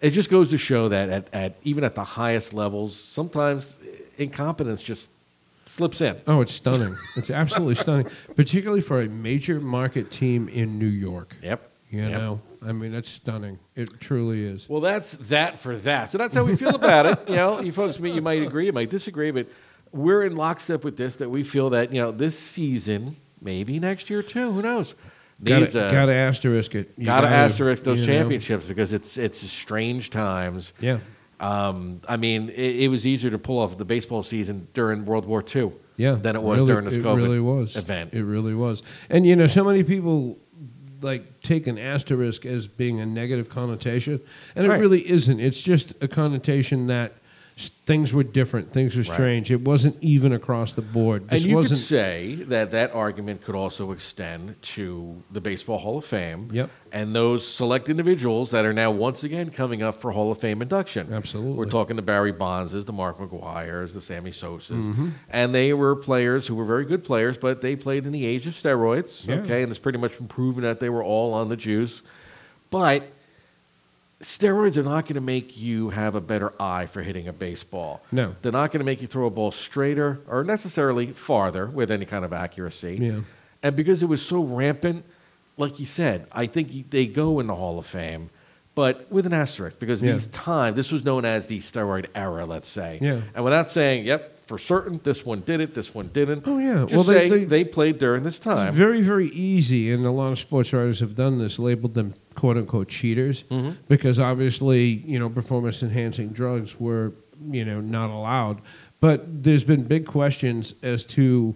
[0.01, 3.79] it just goes to show that at, at even at the highest levels, sometimes
[4.17, 5.09] incompetence just
[5.69, 6.19] slips in.
[6.27, 6.97] Oh, it's stunning.
[7.15, 11.35] it's absolutely stunning, particularly for a major market team in New York.
[11.41, 11.65] Yep.
[11.89, 12.11] You Yep.
[12.11, 13.57] know, I mean, that's stunning.
[13.75, 14.69] It truly is.
[14.69, 16.09] Well, that's that for that.
[16.09, 17.29] So that's how we feel about it.
[17.29, 19.47] You know, you folks, you might agree, you might disagree, but
[19.91, 21.15] we're in lockstep with this.
[21.15, 24.51] That we feel that you know this season, maybe next year too.
[24.51, 24.93] Who knows?
[25.39, 26.95] Needs Gotta, a- gotta asterisk it.
[27.03, 28.19] Gotta, gotta, asterisk those you know.
[28.19, 30.73] championships because it's it's strange times.
[30.79, 30.99] Yeah.
[31.39, 35.25] Um, I mean, it, it was easier to pull off the baseball season during World
[35.25, 37.75] War II Yeah, than it was really- during this it COVID really was.
[37.77, 38.13] event.
[38.13, 38.83] It really was.
[39.09, 40.37] And you know, so many people
[41.01, 44.19] like take an asterisk as being a negative connotation,
[44.55, 45.39] and it really isn't.
[45.39, 47.13] It's just a connotation that
[47.67, 49.13] things were different, things were Right.
[49.13, 49.51] strange.
[49.51, 51.27] It wasn't even across the board.
[51.27, 51.79] This and you wasn't.
[51.79, 56.49] could say that that argument could also extend to the Baseball Hall of Fame.
[56.51, 56.69] Yep.
[56.91, 60.61] And those select individuals that are now once again coming up for Hall of Fame
[60.61, 61.11] induction.
[61.11, 61.53] Absolutely.
[61.53, 64.81] We're talking the Barry Bondses, the Mark McGwires, the Sammy Sosas.
[64.81, 65.09] Mm-hmm.
[65.29, 68.47] And they were players who were very good players, but they played in the age
[68.47, 69.27] of steroids.
[69.27, 69.35] Yeah.
[69.35, 69.61] Okay.
[69.63, 72.01] And it's pretty much been proven that they were all on the juice.
[72.71, 73.03] But
[74.21, 78.01] steroids are not going to make you have a better eye for hitting a baseball.
[78.11, 78.35] No.
[78.41, 82.05] They're not going to make you throw a ball straighter or necessarily farther with any
[82.05, 82.97] kind of accuracy.
[82.99, 83.19] Yeah.
[83.63, 85.05] And because it was so rampant,
[85.57, 88.29] like you said, I think they go in the Hall of Fame,
[88.75, 90.13] but with an asterisk because Yeah.
[90.13, 92.99] these time this was known as the steroid era, let's say.
[93.01, 93.21] Yeah.
[93.35, 96.43] And without saying, yep, for certain, this one did it, this one didn't.
[96.47, 96.81] Oh, yeah.
[96.87, 98.69] Just Well, they- they- they played during this time.
[98.69, 102.15] It's very, very easy, and a lot of sports writers have done this, labeled them
[102.33, 103.71] "quote unquote" cheaters, Mm-hmm.
[103.87, 107.13] because obviously, you know, performance-enhancing drugs were,
[107.51, 108.57] you know, not allowed.
[108.99, 111.55] But there's been big questions as to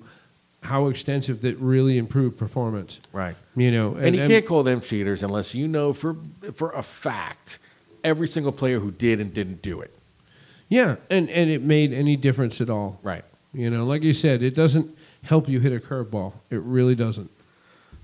[0.62, 3.00] how extensive that really improved performance.
[3.12, 3.36] Right.
[3.56, 6.16] You know, And, you can't call them cheaters unless you know for
[6.54, 7.58] for a fact
[8.04, 9.94] every single player who did and didn't do it.
[10.70, 13.00] Yeah, and and it made any difference at all.
[13.04, 13.24] Right.
[13.54, 16.34] You know, like you said, it doesn't help you hit a curveball.
[16.50, 17.30] It really doesn't.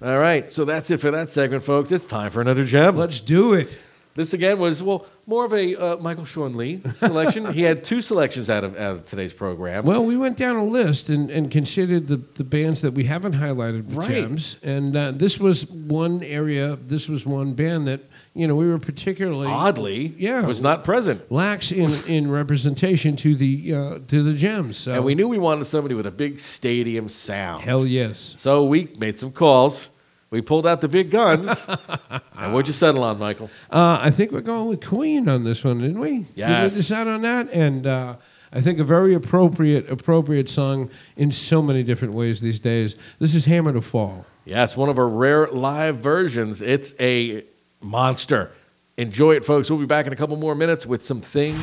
[0.02, 1.92] All right, so that's it for that segment, folks.
[1.92, 2.96] It's time for another gem.
[2.96, 3.78] Let's do it.
[4.16, 7.52] This again was well more of a uh, Michael Sean Lee selection.
[7.54, 9.86] he had two selections out of, out of today's program.
[9.86, 13.34] Well, we went down a list and, and considered the, the bands that we haven't
[13.36, 14.10] highlighted with Right.
[14.10, 16.76] gems, and uh, this was one area.
[16.76, 18.02] This was one band that
[18.34, 21.32] you know we were particularly Oddly, yeah, was not present.
[21.32, 24.78] lax in, in representation to the uh, to the gems.
[24.78, 27.64] So And we knew we wanted somebody with a big stadium sound.
[27.64, 28.18] hell yes.
[28.38, 29.90] So we made some calls.
[30.32, 31.66] We pulled out the big guns.
[32.38, 33.50] and what'd you settle on, Michael?
[33.72, 36.20] Uh, I think we're going with Queen on this one, didn't we?
[36.20, 36.74] Did Yes.
[36.74, 37.50] we decide on that?
[37.52, 38.18] And uh,
[38.54, 42.96] I think a very appropriate appropriate song in so many different ways these days.
[43.18, 44.28] This is Hammer to Fall.
[44.46, 46.62] Yes, one of our rare live versions.
[46.62, 47.44] It's a
[47.82, 48.52] monster.
[48.98, 49.70] Enjoy it, folks.
[49.70, 51.58] We'll be back in a couple more minutes with some things.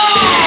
[0.00, 0.41] Here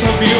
[0.00, 0.39] so beautiful.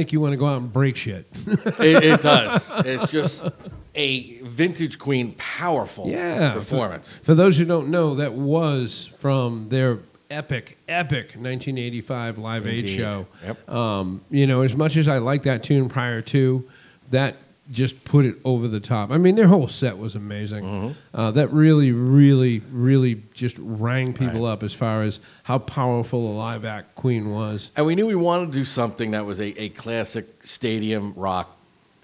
[0.00, 1.26] Make you want to go out and break shit?
[1.46, 2.72] it, it does.
[2.86, 3.48] It's just
[3.94, 6.54] a vintage Queen powerful yeah.
[6.54, 7.12] performance.
[7.12, 9.98] For, for those who don't know, that was from their
[10.30, 13.26] epic, epic 1985 Live Aid show.
[13.44, 13.68] Yep.
[13.68, 16.66] Um, you know, as much as I like that tune prior to,
[17.10, 17.36] that
[17.70, 19.10] just put it over the top.
[19.10, 20.64] I mean, their whole set was amazing.
[20.64, 20.92] Mm-hmm.
[21.14, 26.34] Uh, that really, really, really just rang people up as far as how powerful a
[26.34, 27.70] live act Queen was.
[27.76, 31.56] And we knew we wanted to do something that was a, a classic stadium rock,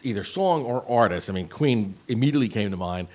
[0.02, 1.28] either song or artist.
[1.28, 3.08] I mean, Queen immediately came to mind.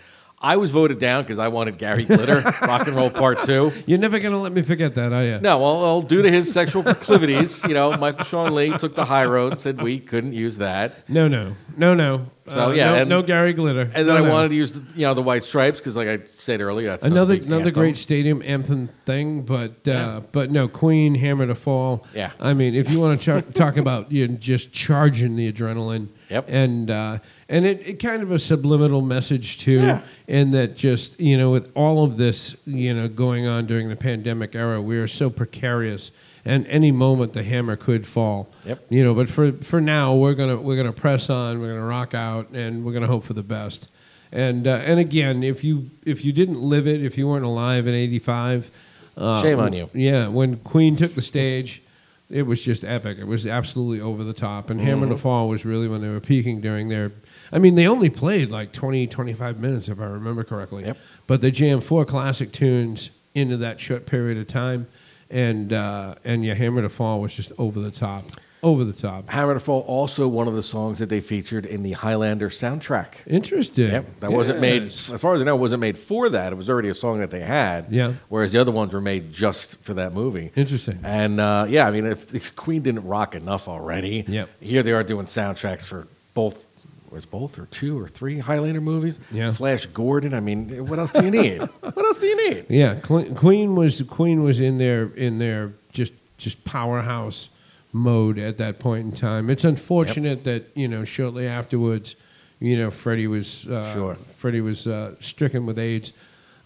[0.43, 3.71] I was voted down because I wanted Gary Glitter, Rock and Roll Part Two.
[3.85, 5.39] You're never going to let me forget that, are you?
[5.39, 9.05] No, well, well, due to his sexual proclivities, you know, Michael Sean Lee took the
[9.05, 11.07] high road, said we couldn't use that.
[11.07, 12.25] No, no, no, no.
[12.47, 13.81] So, Uh, yeah, no, and- no Gary Glitter.
[13.93, 14.33] And then No, I no.
[14.33, 17.05] wanted to use, the, you know, the White Stripes because, like I said earlier, that's
[17.05, 17.73] another another anthem.
[17.73, 20.19] great stadium anthem thing, but uh, Yeah.
[20.31, 22.05] but no Queen Hammer to Fall.
[22.15, 22.31] Yeah.
[22.39, 26.07] I mean, if you want to char- talk about you know, just charging the adrenaline.
[26.29, 26.45] Yep.
[26.47, 27.19] And uh,
[27.51, 30.01] and it, it kind of a subliminal message too, Yeah.
[30.27, 33.95] in that just you know with all of this you know going on during the
[33.95, 36.11] pandemic era, we are so precarious.
[36.43, 38.49] And any moment the hammer could fall.
[38.65, 38.85] Yep.
[38.89, 41.61] You know, but for, for now we're gonna we're gonna press on.
[41.61, 43.89] We're gonna rock out, and we're gonna hope for the best.
[44.31, 47.85] And uh, and again, if you if you didn't live it, if you weren't alive
[47.85, 48.71] in '85,
[49.17, 49.89] uh, Shame on you.
[49.93, 51.83] Yeah, when Queen took the stage,
[52.27, 53.19] it was just epic.
[53.19, 54.71] It was absolutely over the top.
[54.71, 55.15] And Hammer Mm-hmm.
[55.15, 57.11] to Fall was really when they were peaking during their.
[57.51, 60.85] I mean, they only played like 20, 25 minutes, if I remember correctly.
[60.85, 60.97] Yep.
[61.27, 64.87] But they jammed four classic tunes into that short period of time,
[65.29, 68.25] and uh, and yeah, Hammer to Fall was just over the top,
[68.63, 69.29] over the top.
[69.29, 73.25] Hammer to Fall, also one of the songs that they featured in the Highlander soundtrack.
[73.27, 73.89] Interesting.
[73.91, 74.83] Yep, that wasn't made.
[74.83, 76.51] As far as I know, it wasn't made for that.
[76.51, 77.85] It was already a song that they had.
[77.89, 78.13] Yeah.
[78.27, 80.51] Whereas the other ones were made just for that movie.
[80.55, 80.99] Interesting.
[81.03, 84.49] And uh, yeah, I mean, if, if Queen didn't rock enough already, Yep.
[84.59, 86.65] here they are doing soundtracks for both.
[87.11, 89.19] Was both or two or three Highlander movies?
[89.31, 89.51] Yeah.
[89.51, 90.33] Flash Gordon.
[90.33, 91.59] I mean, what else do you need?
[91.81, 92.65] what else do you need?
[92.69, 97.49] Yeah, Queen was Queen was in their in their just just powerhouse
[97.91, 99.49] mode at that point in time.
[99.49, 102.15] It's unfortunate that you know shortly afterwards,
[102.61, 104.15] you know, Freddie was uh, Sure.
[104.29, 106.13] Freddie was uh, stricken with AIDS.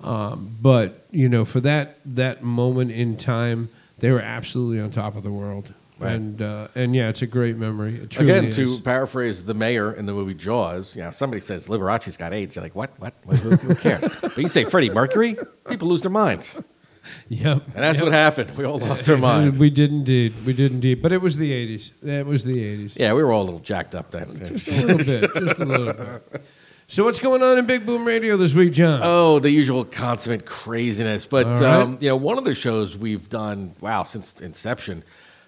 [0.01, 5.15] Um, but you know, for that that moment in time, they were absolutely on top
[5.15, 5.73] of the world.
[5.97, 6.11] Right.
[6.11, 7.95] And uh, and yeah, it's a great memory.
[7.95, 8.55] It Again, is.
[8.57, 12.55] to paraphrase the mayor in the movie Jaws, you know, somebody says Liberace's got AIDS.
[12.55, 12.91] You're like, what?
[12.99, 13.13] What?
[13.23, 14.03] what who, who cares?
[14.21, 15.37] but you say Freddie Mercury,
[15.69, 16.59] people lose their minds,
[17.29, 18.03] yep, and that's yep.
[18.03, 18.57] what happened.
[18.57, 19.57] We all lost our minds.
[19.57, 20.33] We did indeed.
[20.45, 21.01] We did indeed.
[21.01, 21.91] But it was the '80s.
[22.03, 22.99] That was the '80s.
[22.99, 24.37] Yeah, we were all a little jacked up then.
[24.39, 25.33] Just a little bit.
[25.33, 26.41] Just a little bit.
[26.87, 28.99] So what's going on in Big Boom Radio this week, John?
[29.01, 31.25] Oh, the usual consummate craziness.
[31.25, 31.63] But right.
[31.63, 35.03] um, you know, one of the shows we've done, wow, since inception,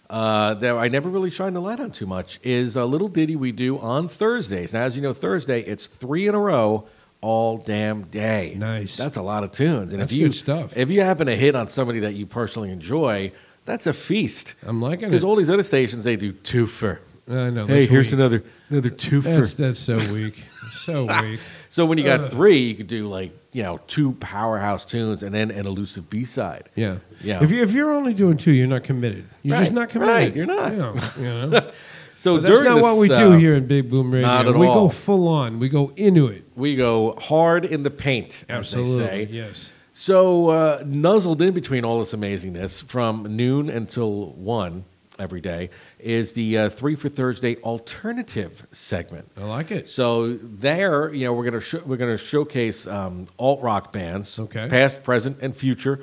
[0.10, 3.36] uh, that I never really shined the light on too much is a little ditty
[3.36, 4.74] we do on Thursdays.
[4.74, 6.88] Now, as you know, Thursday it's three in a row,
[7.22, 8.56] all damn day.
[8.58, 8.96] Nice.
[8.98, 9.92] That's a lot of tunes.
[9.92, 10.78] And That's if you good stuff.
[10.78, 13.32] if you happen to hit on somebody that you personally enjoy,
[13.66, 14.54] that's a feast.
[14.66, 17.00] I'm liking it Because all these other stations they do twofer.
[17.30, 17.66] I know.
[17.66, 18.14] Hey, here's weak.
[18.14, 19.24] another another twofer.
[19.24, 20.42] That's that's so weak.
[20.74, 21.42] So weak.
[21.68, 22.32] So when you got Ugh.
[22.32, 26.26] three, you could do like you know two powerhouse tunes and then an elusive B
[26.26, 26.70] side.
[26.76, 26.98] Yeah.
[27.22, 27.44] Yeah.
[27.44, 29.28] If you if you're only doing two, you're not committed.
[29.42, 30.16] You're just not committed.
[30.16, 30.72] right, you're not.
[30.74, 31.72] You know, you know.
[32.14, 34.28] So that's not what we this, do uh, here in Big Boom Radio.
[34.28, 34.88] not at we all.
[34.88, 35.58] go full on.
[35.58, 36.46] We go into it.
[36.56, 39.06] We go hard in the paint, as they Absolutely.
[39.06, 39.28] say.
[39.32, 39.72] Yes.
[39.92, 44.86] So uh, nuzzled in between all this amazingness, from noon until one
[45.20, 49.30] every day, is the uh, Three for Thursday alternative segment.
[49.38, 49.88] I like it.
[49.88, 54.68] So there, you know, we're gonna sh- we're gonna showcase um, alt rock bands, Okay.
[54.70, 56.02] past, present, and future.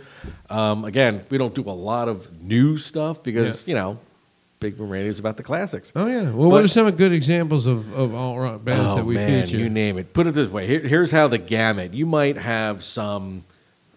[0.50, 3.98] Um, again, we don't do a lot of new stuff because you know,
[4.60, 5.92] Big Boom Radio is about the classics.
[5.94, 6.22] Oh yeah.
[6.30, 9.14] Well, But- what are some good examples of, of alt rock bands oh, that we
[9.16, 9.58] man, feature?
[9.58, 10.12] You name it.
[10.12, 10.66] Put it this way.
[10.66, 11.92] Here, here's how the gamut.
[11.94, 13.44] You might have some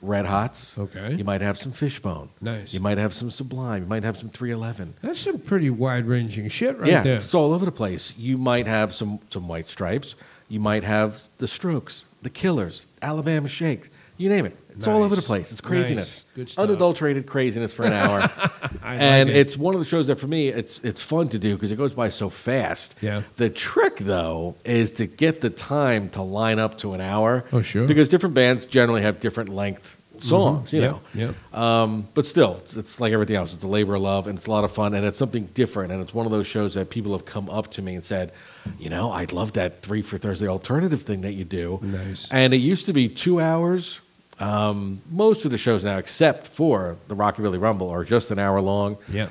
[0.07, 0.77] Red Hots.
[0.77, 1.13] Okay.
[1.15, 2.29] You might have some Fishbone.
[2.41, 2.73] Nice.
[2.73, 3.83] You might have some Sublime.
[3.83, 4.95] You might have some 311.
[5.01, 7.15] That's some pretty wide ranging shit right yeah, there.
[7.15, 8.13] it's all over the place.
[8.17, 10.15] You might have some some White Stripes.
[10.49, 13.89] You might have the Strokes, the Killers, Alabama Shakes.
[14.15, 14.57] You name it.
[14.75, 15.51] It's all over the place.
[15.51, 15.69] It's Nice.
[15.69, 16.25] craziness.
[16.35, 16.63] Good stuff.
[16.63, 18.19] Unadulterated craziness for an hour.
[18.81, 19.35] I like and it.
[19.35, 21.75] it's one of the shows that for me it's it's fun to do because it
[21.75, 22.95] goes by so fast.
[23.01, 23.23] Yeah.
[23.35, 27.43] The trick though is to get the time to line up to an hour.
[27.51, 27.85] Oh, sure.
[27.87, 31.01] Because different bands generally have different length songs, you Yeah, know.
[31.13, 31.81] yeah.
[31.83, 33.53] Um, but still, it's, it's like everything else.
[33.53, 35.91] It's a labor of love, and it's a lot of fun, and it's something different.
[35.91, 38.31] And it's one of those shows that people have come up to me and said,
[38.79, 41.79] you know, I'd love that three for Thursday alternative thing that you do.
[41.81, 42.31] Nice.
[42.31, 43.99] And it used to be two hours.
[44.39, 48.61] Um, most of the shows now, except for the Rockabilly Rumble, are just an hour
[48.61, 48.97] long.
[49.11, 49.29] Yeah.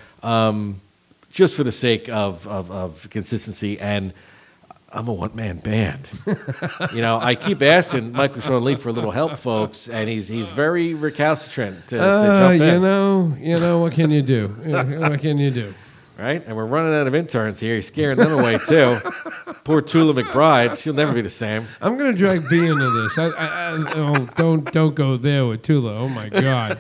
[1.31, 3.79] just for the sake of, of, of consistency.
[3.79, 4.13] And
[4.97, 6.11] I'm a one man band.
[6.93, 10.27] you know, I keep asking Michael Sean Lee for a little help, folks, and he's
[10.27, 12.73] he's very recalcitrant to, to Uh, jump in.
[12.75, 14.49] you know, you know what can you do?
[14.49, 15.75] what can you do?
[16.19, 16.43] right?
[16.47, 17.75] And we're running out of interns here.
[17.75, 19.01] He's scaring them away too.
[19.65, 20.81] Poor Tula McBride.
[20.81, 21.67] She'll never be the same.
[21.83, 23.19] I'm gonna drag B into this.
[23.19, 25.95] I, I, I oh, don't don't go there with Tula.
[25.95, 26.79] Oh my God.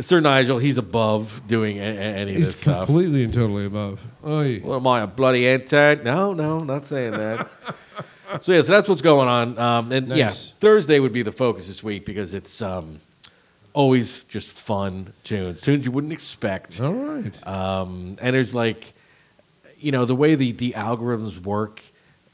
[0.00, 2.86] Sir Nigel, he's above doing a- a- any of this he's stuff.
[2.86, 4.00] completely and totally above.
[4.24, 4.60] Ay.
[4.62, 6.02] What am I, a bloody intern?
[6.04, 7.48] No, no, not saying that.
[8.40, 9.58] so yeah, so that's what's going on.
[9.58, 13.00] Um, and yeah, Thursday would be the focus this week because it's um,
[13.72, 16.80] always just fun tunes, tunes you wouldn't expect.
[16.80, 17.46] All right.
[17.46, 18.92] Um, and there's like,
[19.78, 21.80] you know, the way the, the algorithms work,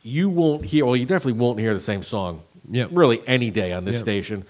[0.02, 2.90] you won't hear, well, you definitely won't hear the same song Yep.
[2.92, 4.02] really any day on this Yep.
[4.02, 4.44] station.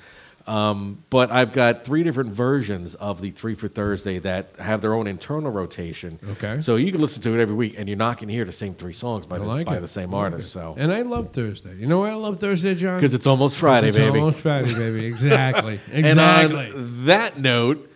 [0.47, 4.95] Um, but I've got three different versions of the Three for Thursday that have their
[4.95, 6.21] own internal rotation.
[6.33, 6.61] Okay.
[6.63, 8.53] So you can listen to it every week, and you're not going to hear the
[8.53, 10.49] same three songs by, the, like by the same like artist.
[10.51, 10.53] it.
[10.53, 11.75] So And I love Thursday.
[11.77, 12.99] You know why I love Thursday, John?
[13.01, 13.89] because it's almost Friday, baby.
[13.89, 14.19] it's baby.
[14.21, 15.07] almost Friday, baby.
[15.07, 15.81] Exactly.
[15.93, 16.71] And exactly.
[16.73, 17.91] on that note,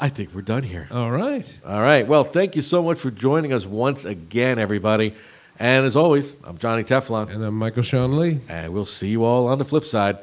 [0.00, 0.88] I think we're done here.
[0.90, 1.60] All right.
[1.64, 2.06] All right.
[2.06, 5.14] Well, thank you so much for joining us once again, everybody.
[5.60, 8.40] And as always, I'm Johnny Teflon, And I'm Michael Sean Lee.
[8.48, 10.18] and we'll see you all on the flip side.